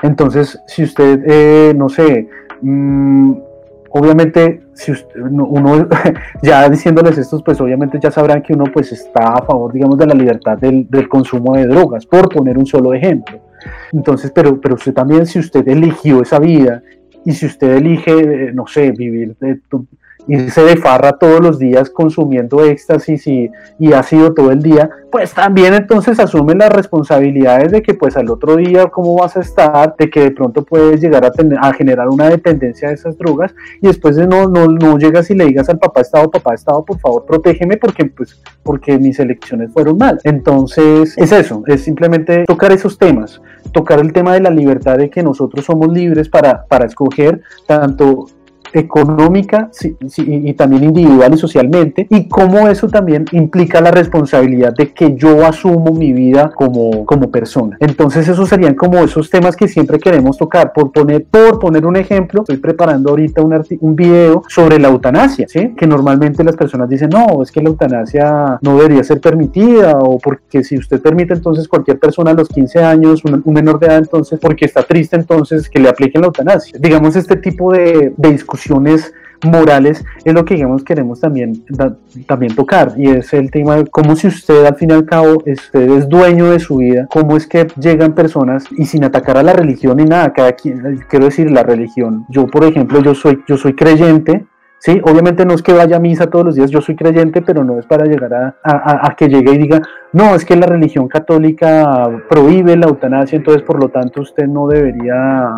Entonces, 0.01 0.59
si 0.67 0.83
usted, 0.83 1.23
eh, 1.25 1.73
no 1.75 1.89
sé, 1.89 2.27
mm, 2.61 3.33
obviamente, 3.91 4.61
si 4.73 4.91
usted, 4.91 5.21
uno, 5.21 5.87
ya 6.41 6.67
diciéndoles 6.69 7.17
esto, 7.17 7.41
pues 7.43 7.61
obviamente 7.61 7.99
ya 8.01 8.11
sabrán 8.11 8.41
que 8.41 8.53
uno 8.53 8.65
pues 8.73 8.91
está 8.91 9.33
a 9.33 9.45
favor, 9.45 9.71
digamos, 9.71 9.97
de 9.97 10.07
la 10.07 10.13
libertad 10.13 10.57
del, 10.57 11.07
consumo 11.07 11.55
de 11.55 11.67
drogas, 11.67 12.05
por 12.05 12.29
poner 12.29 12.57
un 12.57 12.65
solo 12.65 12.93
ejemplo. 12.93 13.39
Entonces, 13.91 14.31
pero, 14.31 14.59
pero 14.59 14.75
usted 14.75 14.93
también, 14.93 15.25
si 15.25 15.39
usted 15.39 15.67
eligió 15.67 16.21
esa 16.21 16.39
vida 16.39 16.83
y 17.23 17.31
si 17.31 17.45
usted 17.45 17.77
elige, 17.77 18.51
no 18.53 18.67
sé, 18.67 18.91
vivir 18.91 19.35
de, 19.39 19.59
irse 20.27 20.61
de 20.61 20.77
farra 20.77 21.13
todos 21.13 21.41
los 21.41 21.59
días 21.59 21.89
consumiendo 21.89 22.63
éxtasis 22.63 23.27
y, 23.27 23.51
y 23.79 23.93
ha 23.93 24.03
sido 24.03 24.33
todo 24.33 24.51
el 24.51 24.61
día, 24.61 24.89
pues 25.11 25.33
también 25.33 25.73
entonces 25.73 26.19
asume 26.19 26.55
las 26.55 26.71
responsabilidades 26.71 27.71
de 27.71 27.81
que 27.81 27.93
pues 27.93 28.15
al 28.17 28.29
otro 28.29 28.55
día 28.55 28.87
cómo 28.87 29.15
vas 29.15 29.35
a 29.37 29.41
estar, 29.41 29.95
de 29.97 30.09
que 30.09 30.21
de 30.21 30.31
pronto 30.31 30.63
puedes 30.63 31.01
llegar 31.01 31.25
a, 31.25 31.31
tener, 31.31 31.59
a 31.61 31.73
generar 31.73 32.07
una 32.09 32.29
dependencia 32.29 32.87
de 32.87 32.95
esas 32.95 33.17
drogas 33.17 33.53
y 33.81 33.87
después 33.87 34.15
de 34.15 34.27
no, 34.27 34.47
no, 34.47 34.67
no 34.67 34.97
llegas 34.97 35.29
y 35.29 35.35
le 35.35 35.45
digas 35.45 35.69
al 35.69 35.79
papá 35.79 36.01
Estado, 36.01 36.31
papá 36.31 36.53
Estado, 36.53 36.83
por 36.83 36.99
favor 36.99 37.25
protégeme 37.25 37.77
porque 37.77 38.05
pues 38.05 38.41
porque 38.63 38.97
mis 38.97 39.19
elecciones 39.19 39.71
fueron 39.71 39.97
mal. 39.97 40.19
Entonces 40.23 41.17
es 41.17 41.31
eso, 41.31 41.63
es 41.67 41.83
simplemente 41.83 42.45
tocar 42.45 42.71
esos 42.71 42.97
temas, 42.97 43.41
tocar 43.71 43.99
el 43.99 44.13
tema 44.13 44.33
de 44.33 44.41
la 44.41 44.49
libertad 44.49 44.97
de 44.97 45.09
que 45.09 45.21
nosotros 45.21 45.65
somos 45.65 45.91
libres 45.91 46.29
para, 46.29 46.65
para 46.65 46.85
escoger 46.85 47.41
tanto 47.67 48.27
económica 48.73 49.69
y 50.17 50.53
también 50.53 50.83
individual 50.83 51.33
y 51.33 51.37
socialmente, 51.37 52.07
y 52.09 52.27
cómo 52.27 52.67
eso 52.67 52.87
también 52.87 53.25
implica 53.31 53.81
la 53.81 53.91
responsabilidad 53.91 54.73
de 54.73 54.91
que 54.93 55.15
yo 55.15 55.45
asumo 55.45 55.93
mi 55.93 56.13
vida 56.13 56.51
como, 56.55 57.05
como 57.05 57.29
persona. 57.31 57.77
Entonces 57.79 58.27
esos 58.27 58.49
serían 58.49 58.75
como 58.75 58.99
esos 58.99 59.29
temas 59.29 59.55
que 59.55 59.67
siempre 59.67 59.99
queremos 59.99 60.37
tocar. 60.37 60.73
Por 60.73 60.91
poner, 60.91 61.25
por 61.25 61.59
poner 61.59 61.85
un 61.85 61.95
ejemplo, 61.95 62.41
estoy 62.41 62.57
preparando 62.57 63.11
ahorita 63.11 63.41
un, 63.41 63.63
un 63.79 63.95
video 63.95 64.43
sobre 64.47 64.79
la 64.79 64.89
eutanasia, 64.89 65.47
¿sí? 65.47 65.73
que 65.77 65.87
normalmente 65.87 66.43
las 66.43 66.55
personas 66.55 66.89
dicen, 66.89 67.09
no, 67.09 67.41
es 67.43 67.51
que 67.51 67.61
la 67.61 67.69
eutanasia 67.69 68.59
no 68.61 68.77
debería 68.77 69.03
ser 69.03 69.19
permitida, 69.19 69.97
o 69.99 70.17
porque 70.17 70.63
si 70.63 70.77
usted 70.77 71.01
permite 71.01 71.33
entonces 71.33 71.67
cualquier 71.67 71.99
persona 71.99 72.31
a 72.31 72.33
los 72.33 72.49
15 72.49 72.83
años, 72.83 73.23
un, 73.25 73.53
menor 73.53 73.79
de 73.79 73.87
edad 73.87 73.97
entonces, 73.97 74.39
porque 74.39 74.65
está 74.65 74.83
triste 74.83 75.15
entonces 75.15 75.69
que 75.69 75.79
le 75.79 75.89
apliquen 75.89 76.21
la 76.21 76.27
eutanasia. 76.27 76.77
Digamos, 76.79 77.15
este 77.15 77.35
tipo 77.35 77.71
de, 77.71 78.13
de 78.15 78.31
discusión 78.31 78.62
morales 79.43 80.03
es 80.23 80.33
lo 80.33 80.45
que 80.45 80.65
queremos 80.85 81.19
también, 81.19 81.63
también 82.27 82.55
tocar 82.55 82.93
y 82.97 83.09
es 83.09 83.33
el 83.33 83.51
tema 83.51 83.77
de 83.77 83.87
cómo 83.87 84.15
si 84.15 84.27
usted 84.27 84.65
al 84.65 84.75
fin 84.75 84.91
y 84.91 84.93
al 84.93 85.05
cabo 85.05 85.43
usted 85.45 85.89
es 85.89 86.07
dueño 86.07 86.51
de 86.51 86.59
su 86.59 86.77
vida, 86.77 87.07
cómo 87.09 87.37
es 87.37 87.47
que 87.47 87.67
llegan 87.79 88.13
personas 88.13 88.65
y 88.71 88.85
sin 88.85 89.03
atacar 89.03 89.37
a 89.37 89.43
la 89.43 89.53
religión 89.53 89.97
ni 89.97 90.05
nada, 90.05 90.31
cada 90.33 90.53
quien, 90.53 90.99
quiero 91.09 91.25
decir 91.25 91.51
la 91.51 91.63
religión, 91.63 92.25
yo 92.29 92.47
por 92.47 92.63
ejemplo 92.63 93.01
yo 93.01 93.13
soy, 93.15 93.43
yo 93.47 93.57
soy 93.57 93.73
creyente, 93.73 94.45
Sí, 94.85 94.99
obviamente 95.05 95.45
no 95.45 95.53
es 95.53 95.61
que 95.61 95.71
vaya 95.71 95.95
a 95.95 95.99
misa 95.99 96.29
todos 96.29 96.43
los 96.43 96.55
días, 96.55 96.69
yo 96.69 96.81
soy 96.81 96.97
creyente, 96.97 97.41
pero 97.41 97.63
no 97.63 97.79
es 97.79 97.85
para 97.85 98.03
llegar 98.03 98.33
a, 98.33 98.57
a, 98.61 99.07
a, 99.07 99.15
que 99.15 99.29
llegue 99.29 99.53
y 99.53 99.57
diga, 99.57 99.81
no, 100.11 100.35
es 100.35 100.43
que 100.43 100.57
la 100.57 100.65
religión 100.65 101.07
católica 101.07 102.09
prohíbe 102.29 102.75
la 102.75 102.87
eutanasia, 102.87 103.37
entonces 103.37 103.63
por 103.63 103.79
lo 103.79 103.87
tanto 103.87 104.19
usted 104.19 104.45
no 104.45 104.67
debería 104.67 105.57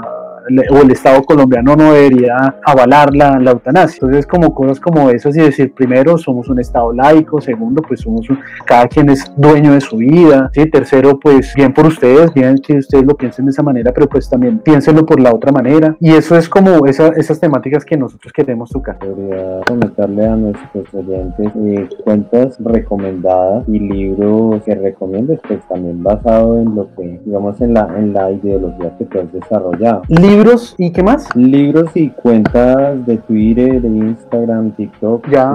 o 0.69 0.77
el 0.81 0.91
Estado 0.91 1.23
colombiano 1.23 1.75
no 1.75 1.93
debería 1.93 2.55
avalar 2.63 3.13
la, 3.15 3.39
la, 3.39 3.51
eutanasia. 3.51 3.99
Entonces, 4.01 4.27
como 4.27 4.53
cosas 4.53 4.79
como 4.79 5.09
esas 5.09 5.35
y 5.35 5.41
decir, 5.41 5.73
primero, 5.73 6.17
somos 6.17 6.47
un 6.49 6.59
Estado 6.59 6.93
laico, 6.93 7.41
segundo, 7.41 7.81
pues 7.81 8.01
somos 8.01 8.27
cada 8.65 8.87
quien 8.87 9.09
es 9.09 9.31
dueño 9.35 9.73
de 9.73 9.81
su 9.81 9.97
vida, 9.97 10.49
¿sí? 10.53 10.69
tercero, 10.69 11.19
pues 11.19 11.53
bien 11.55 11.73
por 11.73 11.87
ustedes, 11.87 12.33
bien 12.33 12.57
que 12.57 12.77
ustedes 12.77 13.05
lo 13.05 13.15
piensen 13.15 13.45
de 13.45 13.51
esa 13.51 13.63
manera, 13.63 13.91
pero 13.93 14.07
pues 14.07 14.29
también 14.29 14.59
piénsenlo 14.59 15.05
por 15.05 15.19
la 15.19 15.33
otra 15.33 15.51
manera. 15.51 15.95
Y 15.99 16.11
eso 16.11 16.37
es 16.37 16.47
como 16.49 16.85
esa, 16.85 17.07
esas 17.09 17.39
temáticas 17.39 17.85
que 17.85 17.97
nosotros 17.97 18.31
queremos 18.33 18.69
tocar. 18.69 18.97
Podría 18.99 19.61
comentarle 19.65 20.25
a 20.25 20.35
nuestros 20.35 20.93
oyentes 20.93 21.51
eh, 21.55 21.89
cuentas 22.03 22.57
recomendadas 22.59 23.67
y 23.67 23.79
libros 23.79 24.63
que 24.63 24.75
recomiendes, 24.75 25.39
pues 25.47 25.59
también 25.67 26.03
basado 26.03 26.59
en 26.59 26.75
lo 26.75 26.93
que, 26.95 27.19
digamos, 27.25 27.59
en 27.61 27.73
la, 27.73 27.87
en 27.97 28.13
la 28.13 28.31
ideología 28.31 28.95
que 28.97 29.05
tú 29.05 29.19
has 29.19 29.31
desarrollado 29.31 30.01
libros 30.35 30.75
y 30.77 30.91
qué 30.91 31.01
más? 31.01 31.33
Libros 31.35 31.91
y 31.95 32.09
cuentas 32.09 33.05
de 33.05 33.17
Twitter, 33.17 33.81
de 33.81 33.87
Instagram, 33.87 34.71
TikTok. 34.71 35.29
Ya. 35.29 35.51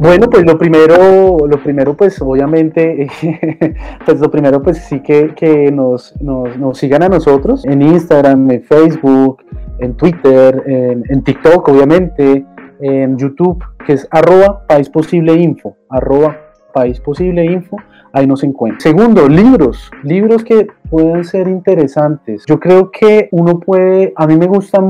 bueno, 0.00 0.28
pues 0.30 0.44
lo 0.44 0.56
primero, 0.56 1.38
lo 1.48 1.62
primero, 1.62 1.94
pues 1.94 2.20
obviamente, 2.22 3.08
pues 4.06 4.20
lo 4.20 4.30
primero, 4.30 4.62
pues 4.62 4.78
sí 4.78 5.00
que, 5.00 5.34
que 5.34 5.72
nos, 5.72 6.14
nos, 6.20 6.56
nos, 6.56 6.78
sigan 6.78 7.02
a 7.02 7.08
nosotros 7.08 7.64
en 7.64 7.82
Instagram, 7.82 8.50
en 8.50 8.62
Facebook, 8.62 9.42
en 9.80 9.94
Twitter, 9.94 10.62
en, 10.66 11.04
en 11.08 11.22
TikTok, 11.24 11.68
obviamente, 11.68 12.46
en 12.80 13.18
YouTube, 13.18 13.64
que 13.84 13.94
es 13.94 14.06
arroba 14.10 14.64
país 14.68 14.88
posible 14.88 15.34
info, 15.34 15.76
arroba 15.88 16.36
país 16.72 17.00
posible 17.00 17.44
info 17.44 17.76
ahí 18.12 18.26
nos 18.26 18.44
encuentra. 18.44 18.80
Segundo, 18.80 19.28
libros, 19.28 19.90
libros 20.02 20.44
que 20.44 20.66
pueden 20.90 21.24
ser 21.24 21.48
interesantes. 21.48 22.44
Yo 22.46 22.60
creo 22.60 22.90
que 22.90 23.28
uno 23.32 23.58
puede, 23.58 24.12
a 24.16 24.26
mí 24.26 24.36
me 24.36 24.46
gusta 24.46 24.80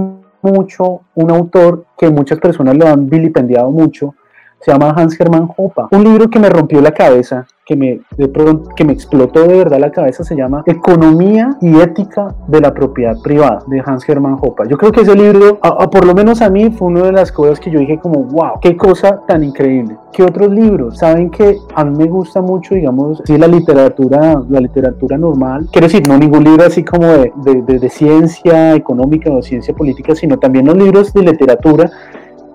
mucho 0.43 1.03
un 1.15 1.31
autor 1.31 1.87
que 1.97 2.11
muchas 2.11 2.39
personas 2.39 2.77
lo 2.77 2.87
han 2.87 3.09
vilipendiado 3.09 3.71
mucho, 3.71 4.15
se 4.61 4.71
llama 4.71 4.91
Hans 4.97 5.19
Hermann 5.19 5.49
Hoppe. 5.57 5.83
Un 5.91 6.05
libro 6.05 6.29
que 6.29 6.39
me 6.39 6.49
rompió 6.49 6.81
la 6.81 6.93
cabeza, 6.93 7.47
que 7.64 7.77
me, 7.77 8.01
de 8.16 8.29
pronto, 8.29 8.70
que 8.75 8.85
me 8.85 8.92
explotó 8.92 9.46
de 9.46 9.57
verdad 9.59 9.79
la 9.79 9.90
cabeza, 9.90 10.25
se 10.25 10.35
llama 10.35 10.64
Economía 10.66 11.57
y 11.61 11.79
Ética 11.79 12.35
de 12.48 12.61
la 12.61 12.75
Propiedad 12.75 13.16
Privada, 13.22 13.61
de 13.68 13.83
Hans 13.85 14.09
Hermann 14.09 14.37
Hoppe. 14.40 14.64
Yo 14.68 14.77
creo 14.77 14.90
que 14.90 15.03
ese 15.03 15.14
libro, 15.14 15.59
por 15.61 16.05
lo 16.05 16.14
menos 16.14 16.42
a 16.42 16.51
mí, 16.51 16.70
fue 16.70 16.88
una 16.88 17.03
de 17.03 17.12
las 17.12 17.31
cosas 17.31 17.61
que 17.61 17.70
yo 17.70 17.79
dije 17.79 17.98
como, 17.98 18.25
wow, 18.25 18.59
qué 18.61 18.77
cosa 18.77 19.20
tan 19.27 19.44
increíble. 19.44 19.96
¿Qué 20.12 20.22
otros 20.22 20.51
libros? 20.51 20.98
Saben 20.98 21.31
que 21.31 21.57
a 21.75 21.85
mí 21.85 21.96
me 21.96 22.07
gusta 22.07 22.42
mucho, 22.42 22.75
digamos, 22.75 23.22
sí, 23.25 23.38
la 23.38 23.46
literatura, 23.46 24.42
la 24.48 24.61
literatura 24.61 25.16
normal. 25.16 25.68
Quiero 25.70 25.87
decir, 25.87 26.07
no 26.07 26.18
ningún 26.18 26.44
libro 26.44 26.66
así 26.66 26.83
como 26.85 27.07
de, 27.07 27.33
de, 27.37 27.62
de, 27.62 27.79
de 27.79 27.88
ciencia 27.88 28.75
económica 28.75 29.31
o 29.31 29.40
ciencia 29.40 29.72
política, 29.75 30.14
sino 30.14 30.38
también 30.38 30.66
los 30.66 30.77
libros 30.77 31.12
de 31.12 31.22
literatura 31.22 31.90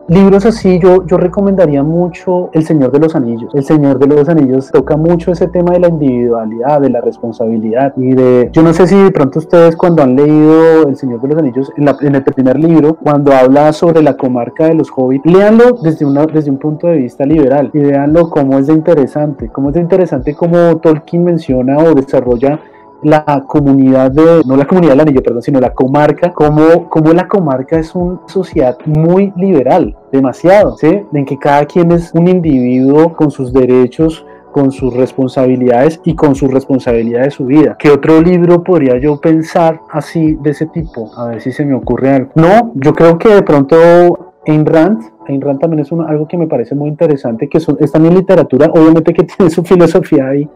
libros 0.07 0.45
así, 0.45 0.79
yo, 0.79 1.05
yo 1.05 1.17
recomendaría 1.17 1.83
mucho 1.83 2.49
El 2.53 2.65
Señor 2.65 2.91
de 2.91 2.99
los 2.99 3.15
Anillos. 3.15 3.53
El 3.53 3.63
Señor 3.63 3.99
de 3.99 4.07
los 4.07 4.29
Anillos 4.29 4.71
toca 4.71 4.95
mucho 4.95 5.31
ese 5.31 5.47
tema 5.47 5.73
de 5.73 5.79
la 5.81 5.89
individualidad, 5.89 6.81
de 6.81 6.89
la 6.89 7.01
responsabilidad 7.01 7.93
y 7.97 8.13
de... 8.13 8.49
Yo 8.53 8.63
no 8.63 8.73
sé 8.73 8.87
si 8.87 8.95
de 8.95 9.11
pronto 9.11 9.39
ustedes 9.39 9.75
cuando 9.75 10.03
han 10.03 10.15
leído 10.15 10.87
El 10.87 10.95
Señor 10.95 11.21
de 11.21 11.27
los 11.27 11.37
Anillos, 11.37 11.71
en, 11.75 11.85
la, 11.85 11.97
en 12.01 12.15
el 12.15 12.23
primer 12.23 12.57
libro, 12.57 12.95
cuando 12.95 13.33
habla 13.33 13.73
sobre 13.73 14.01
la 14.01 14.15
comarca 14.15 14.65
de 14.65 14.75
los 14.75 14.89
hobbits, 14.95 15.25
léanlo 15.25 15.73
desde, 15.81 16.05
una, 16.05 16.25
desde 16.25 16.51
un 16.51 16.57
punto 16.57 16.87
de 16.87 16.97
vista 16.97 17.25
liberal 17.25 17.69
y 17.73 17.79
véanlo 17.79 18.29
cómo 18.29 18.57
es 18.57 18.67
de 18.67 18.73
interesante, 18.73 19.49
cómo 19.49 19.69
es 19.69 19.75
de 19.75 19.81
interesante 19.81 20.33
como 20.33 20.77
Tolkien 20.77 21.23
menciona 21.23 21.77
o 21.77 21.93
desarrolla 21.93 22.59
la 23.03 23.43
comunidad 23.47 24.11
de, 24.11 24.41
no 24.45 24.55
la 24.55 24.65
comunidad 24.65 24.93
del 24.93 25.01
anillo, 25.01 25.21
perdón, 25.21 25.41
sino 25.41 25.59
la 25.59 25.73
comarca, 25.73 26.33
como, 26.33 26.89
como 26.89 27.13
la 27.13 27.27
comarca 27.27 27.79
es 27.79 27.93
una 27.95 28.19
sociedad 28.27 28.77
muy 28.85 29.31
liberal, 29.35 29.95
demasiado, 30.11 30.77
¿sí? 30.77 31.01
En 31.13 31.25
que 31.25 31.37
cada 31.37 31.65
quien 31.65 31.91
es 31.91 32.11
un 32.13 32.27
individuo 32.27 33.15
con 33.15 33.31
sus 33.31 33.53
derechos, 33.53 34.25
con 34.51 34.71
sus 34.71 34.91
responsabilidades 34.93 36.01
y 36.03 36.15
con 36.15 36.33
su 36.33 36.47
responsabilidad 36.47 37.23
de 37.23 37.31
su 37.31 37.45
vida. 37.45 37.75
¿Qué 37.77 37.91
otro 37.91 38.19
libro 38.21 38.63
podría 38.63 38.97
yo 38.97 39.21
pensar 39.21 39.81
así 39.91 40.35
de 40.41 40.49
ese 40.49 40.65
tipo? 40.65 41.11
A 41.15 41.27
ver 41.27 41.41
si 41.41 41.51
se 41.51 41.63
me 41.63 41.75
ocurre 41.75 42.09
algo. 42.09 42.31
No, 42.33 42.71
yo 42.73 42.93
creo 42.93 43.19
que 43.19 43.29
de 43.29 43.43
pronto 43.43 44.33
Ayn 44.47 44.65
Rand, 44.65 45.01
Ayn 45.27 45.41
Rand 45.41 45.59
también 45.59 45.81
es 45.81 45.91
algo 45.91 46.27
que 46.27 46.37
me 46.37 46.47
parece 46.47 46.73
muy 46.73 46.89
interesante, 46.89 47.49
que 47.49 47.59
son, 47.59 47.77
es 47.79 47.91
también 47.91 48.15
literatura, 48.15 48.67
obviamente 48.73 49.13
que 49.13 49.23
tiene 49.37 49.51
su 49.51 49.63
filosofía 49.63 50.27
ahí, 50.27 50.49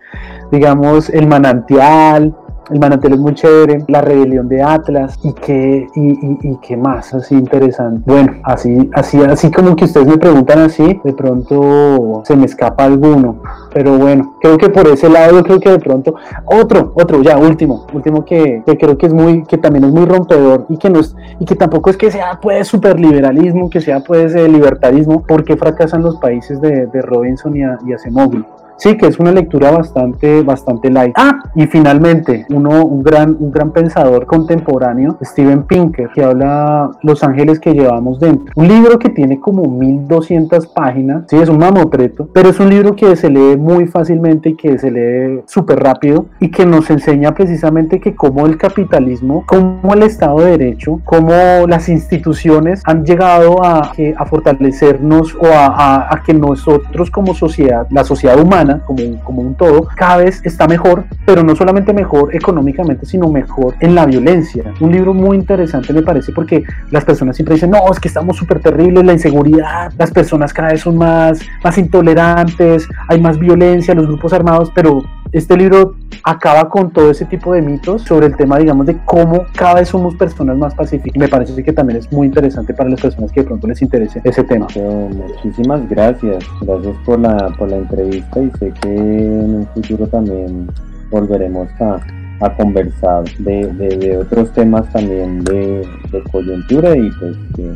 digamos, 0.51 1.09
el 1.09 1.27
manantial, 1.27 2.35
el 2.71 2.79
manantial 2.79 3.13
es 3.13 3.19
muy 3.19 3.33
chévere, 3.33 3.83
la 3.87 4.01
rebelión 4.01 4.47
de 4.47 4.61
Atlas 4.61 5.19
y 5.23 5.33
qué, 5.33 5.87
y, 5.93 6.47
y, 6.47 6.57
qué 6.61 6.77
más 6.77 7.13
así 7.13 7.35
interesante. 7.35 8.01
Bueno, 8.05 8.33
así, 8.43 8.89
así, 8.93 9.21
así 9.21 9.51
como 9.51 9.75
que 9.75 9.85
ustedes 9.85 10.07
me 10.07 10.17
preguntan 10.17 10.59
así, 10.59 10.99
de 11.03 11.13
pronto 11.13 12.21
se 12.23 12.35
me 12.35 12.45
escapa 12.45 12.85
alguno. 12.85 13.41
Pero 13.73 13.97
bueno, 13.97 14.35
creo 14.39 14.57
que 14.57 14.69
por 14.69 14.87
ese 14.87 15.09
lado 15.09 15.37
yo 15.37 15.43
creo 15.43 15.59
que 15.59 15.71
de 15.71 15.79
pronto 15.79 16.15
otro, 16.45 16.93
otro, 16.95 17.21
ya 17.21 17.37
último, 17.37 17.87
último 17.93 18.23
que, 18.23 18.63
que 18.65 18.77
creo 18.77 18.97
que 18.97 19.07
es 19.07 19.13
muy, 19.13 19.43
que 19.43 19.57
también 19.57 19.85
es 19.85 19.91
muy 19.91 20.05
rompedor 20.05 20.65
y 20.69 20.77
que 20.77 20.89
no 20.89 20.99
es, 20.99 21.15
y 21.39 21.45
que 21.45 21.55
tampoco 21.55 21.89
es 21.89 21.97
que 21.97 22.09
sea 22.09 22.39
pues 22.41 22.67
superliberalismo, 22.67 23.69
que 23.69 23.81
sea 23.81 23.99
pues 23.99 24.33
libertarismo, 24.33 25.23
porque 25.27 25.57
fracasan 25.57 26.03
los 26.03 26.17
países 26.17 26.61
de, 26.61 26.85
de 26.87 27.01
Robinson 27.01 27.55
y, 27.57 27.63
a, 27.63 27.77
y 27.85 27.93
Acemoglu. 27.93 28.45
Sí, 28.81 28.97
que 28.97 29.05
es 29.05 29.19
una 29.19 29.31
lectura 29.31 29.69
bastante, 29.69 30.41
bastante 30.41 30.89
light. 30.89 31.13
Ah, 31.15 31.43
y 31.53 31.67
finalmente, 31.67 32.47
uno, 32.49 32.83
un 32.83 33.03
gran, 33.03 33.37
un 33.39 33.51
gran 33.51 33.69
pensador 33.69 34.25
contemporáneo, 34.25 35.19
Steven 35.21 35.63
Pinker, 35.67 36.09
que 36.09 36.23
habla 36.23 36.89
Los 37.03 37.23
ángeles 37.23 37.59
que 37.59 37.73
llevamos 37.73 38.19
dentro. 38.19 38.51
Un 38.55 38.67
libro 38.67 38.97
que 38.97 39.09
tiene 39.09 39.39
como 39.39 39.69
1200 39.69 40.65
páginas, 40.65 41.25
sí, 41.27 41.35
es 41.37 41.47
un 41.47 41.59
mamotreto, 41.59 42.27
pero 42.33 42.49
es 42.49 42.59
un 42.59 42.71
libro 42.71 42.95
que 42.95 43.15
se 43.15 43.29
lee 43.29 43.55
muy 43.55 43.85
fácilmente 43.85 44.49
y 44.49 44.55
que 44.55 44.79
se 44.79 44.89
lee 44.89 45.43
súper 45.45 45.77
rápido 45.77 46.25
y 46.39 46.49
que 46.49 46.65
nos 46.65 46.89
enseña 46.89 47.35
precisamente 47.35 47.99
que 47.99 48.15
cómo 48.15 48.47
el 48.47 48.57
capitalismo, 48.57 49.43
cómo 49.45 49.93
el 49.93 50.01
Estado 50.01 50.39
de 50.39 50.57
Derecho, 50.57 50.99
cómo 51.03 51.33
las 51.67 51.87
instituciones 51.87 52.81
han 52.85 53.05
llegado 53.05 53.63
a, 53.63 53.91
a 54.17 54.25
fortalecernos 54.25 55.35
o 55.35 55.45
a, 55.45 56.11
a 56.11 56.23
que 56.23 56.33
nosotros 56.33 57.11
como 57.11 57.35
sociedad, 57.35 57.85
la 57.91 58.03
sociedad 58.03 58.39
humana, 58.39 58.70
como, 58.79 59.19
como 59.23 59.41
un 59.41 59.55
todo, 59.55 59.87
cada 59.95 60.17
vez 60.17 60.41
está 60.43 60.67
mejor, 60.67 61.05
pero 61.25 61.43
no 61.43 61.55
solamente 61.55 61.93
mejor 61.93 62.35
económicamente, 62.35 63.05
sino 63.05 63.29
mejor 63.29 63.75
en 63.79 63.95
la 63.95 64.05
violencia. 64.05 64.63
Un 64.79 64.91
libro 64.91 65.13
muy 65.13 65.37
interesante 65.37 65.93
me 65.93 66.01
parece 66.01 66.31
porque 66.31 66.63
las 66.89 67.05
personas 67.05 67.35
siempre 67.35 67.55
dicen, 67.55 67.71
no, 67.71 67.79
es 67.91 67.99
que 67.99 68.07
estamos 68.07 68.37
súper 68.37 68.59
terribles, 68.59 69.03
la 69.03 69.13
inseguridad, 69.13 69.91
las 69.97 70.11
personas 70.11 70.53
cada 70.53 70.69
vez 70.69 70.81
son 70.81 70.97
más, 70.97 71.39
más 71.63 71.77
intolerantes, 71.77 72.87
hay 73.07 73.19
más 73.19 73.37
violencia, 73.37 73.93
los 73.93 74.07
grupos 74.07 74.33
armados, 74.33 74.71
pero 74.73 75.03
este 75.31 75.55
libro 75.55 75.95
acaba 76.23 76.69
con 76.69 76.91
todo 76.91 77.11
ese 77.11 77.25
tipo 77.25 77.53
de 77.53 77.61
mitos 77.61 78.03
sobre 78.03 78.27
el 78.27 78.35
tema, 78.35 78.57
digamos, 78.57 78.85
de 78.85 78.97
cómo 79.05 79.45
cada 79.55 79.75
vez 79.75 79.89
somos 79.89 80.15
personas 80.15 80.57
más 80.57 80.75
pacíficas. 80.75 81.17
Me 81.17 81.27
parece 81.27 81.63
que 81.63 81.73
también 81.73 81.99
es 81.99 82.11
muy 82.11 82.27
interesante 82.27 82.73
para 82.73 82.89
las 82.89 83.01
personas 83.01 83.31
que 83.31 83.41
de 83.41 83.47
pronto 83.47 83.67
les 83.67 83.81
interese 83.81 84.21
ese 84.23 84.43
tema. 84.43 84.67
muchísimas 84.75 85.87
gracias. 85.89 86.43
Gracias 86.61 86.95
por 87.05 87.19
la, 87.19 87.53
por 87.57 87.69
la 87.69 87.77
entrevista 87.77 88.41
y 88.41 88.51
sé 88.59 88.73
que 88.81 88.89
en 88.89 89.55
un 89.55 89.67
futuro 89.73 90.07
también 90.07 90.67
volveremos 91.09 91.69
a, 91.79 91.99
a 92.41 92.55
conversar 92.55 93.23
de, 93.39 93.67
de, 93.67 94.17
otros 94.17 94.51
temas 94.53 94.91
también 94.91 95.43
de, 95.43 95.87
coyuntura 96.31 96.95
y 96.95 97.09
pues 97.11 97.37
que 97.55 97.71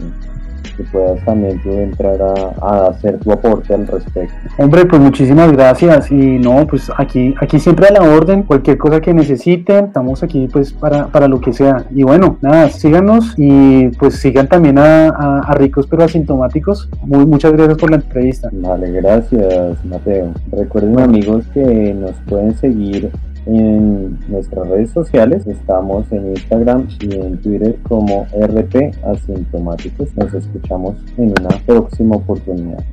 que 0.71 0.83
puedas 0.83 1.23
también 1.25 1.61
tú 1.61 1.71
entrar 1.71 2.17
a, 2.21 2.87
hacer 2.87 3.19
tu 3.19 3.31
aporte 3.31 3.73
al 3.73 3.87
respecto. 3.87 4.35
Hombre, 4.57 4.85
pues 4.85 5.01
muchísimas 5.01 5.51
gracias 5.51 6.11
y 6.11 6.39
no, 6.39 6.65
pues 6.67 6.91
aquí, 6.97 7.35
aquí 7.41 7.59
siempre 7.59 7.87
a 7.87 7.91
la 7.91 8.01
orden, 8.01 8.43
cualquier 8.43 8.77
cosa 8.77 9.01
que 9.01 9.13
necesiten, 9.13 9.85
estamos 9.85 10.23
aquí 10.23 10.47
pues 10.51 10.73
para, 10.73 11.07
para 11.07 11.27
lo 11.27 11.39
que 11.39 11.53
sea. 11.53 11.85
Y 11.91 12.03
bueno, 12.03 12.37
nada, 12.41 12.69
síganos 12.69 13.33
y 13.37 13.89
pues 13.89 14.15
sigan 14.15 14.47
también 14.47 14.79
a, 14.79 15.09
a, 15.39 15.53
ricos 15.53 15.87
pero 15.87 16.03
asintomáticos. 16.03 16.89
Muy, 17.03 17.25
muchas 17.25 17.53
gracias 17.53 17.77
por 17.77 17.89
la 17.89 17.97
entrevista. 17.97 18.49
Vale, 18.51 18.91
gracias 18.91 19.83
Mateo. 19.85 20.33
Recuerden 20.51 20.99
amigos 20.99 21.45
que 21.53 21.93
nos 21.93 22.13
pueden 22.27 22.55
seguir 22.57 23.11
en 23.45 24.19
nuestras 24.27 24.67
redes 24.67 24.91
sociales. 24.91 25.45
Estamos 25.47 26.11
en 26.11 26.29
Instagram 26.29 26.87
y 26.99 27.15
en 27.15 27.37
Twitter 27.37 27.75
como 27.83 28.25
RP 28.33 28.91
Asintomáticos. 29.03 30.15
Nos 30.15 30.33
escuchamos 30.33 30.95
en 31.17 31.33
una 31.39 31.49
próxima 31.65 32.15
oportunidad. 32.15 32.83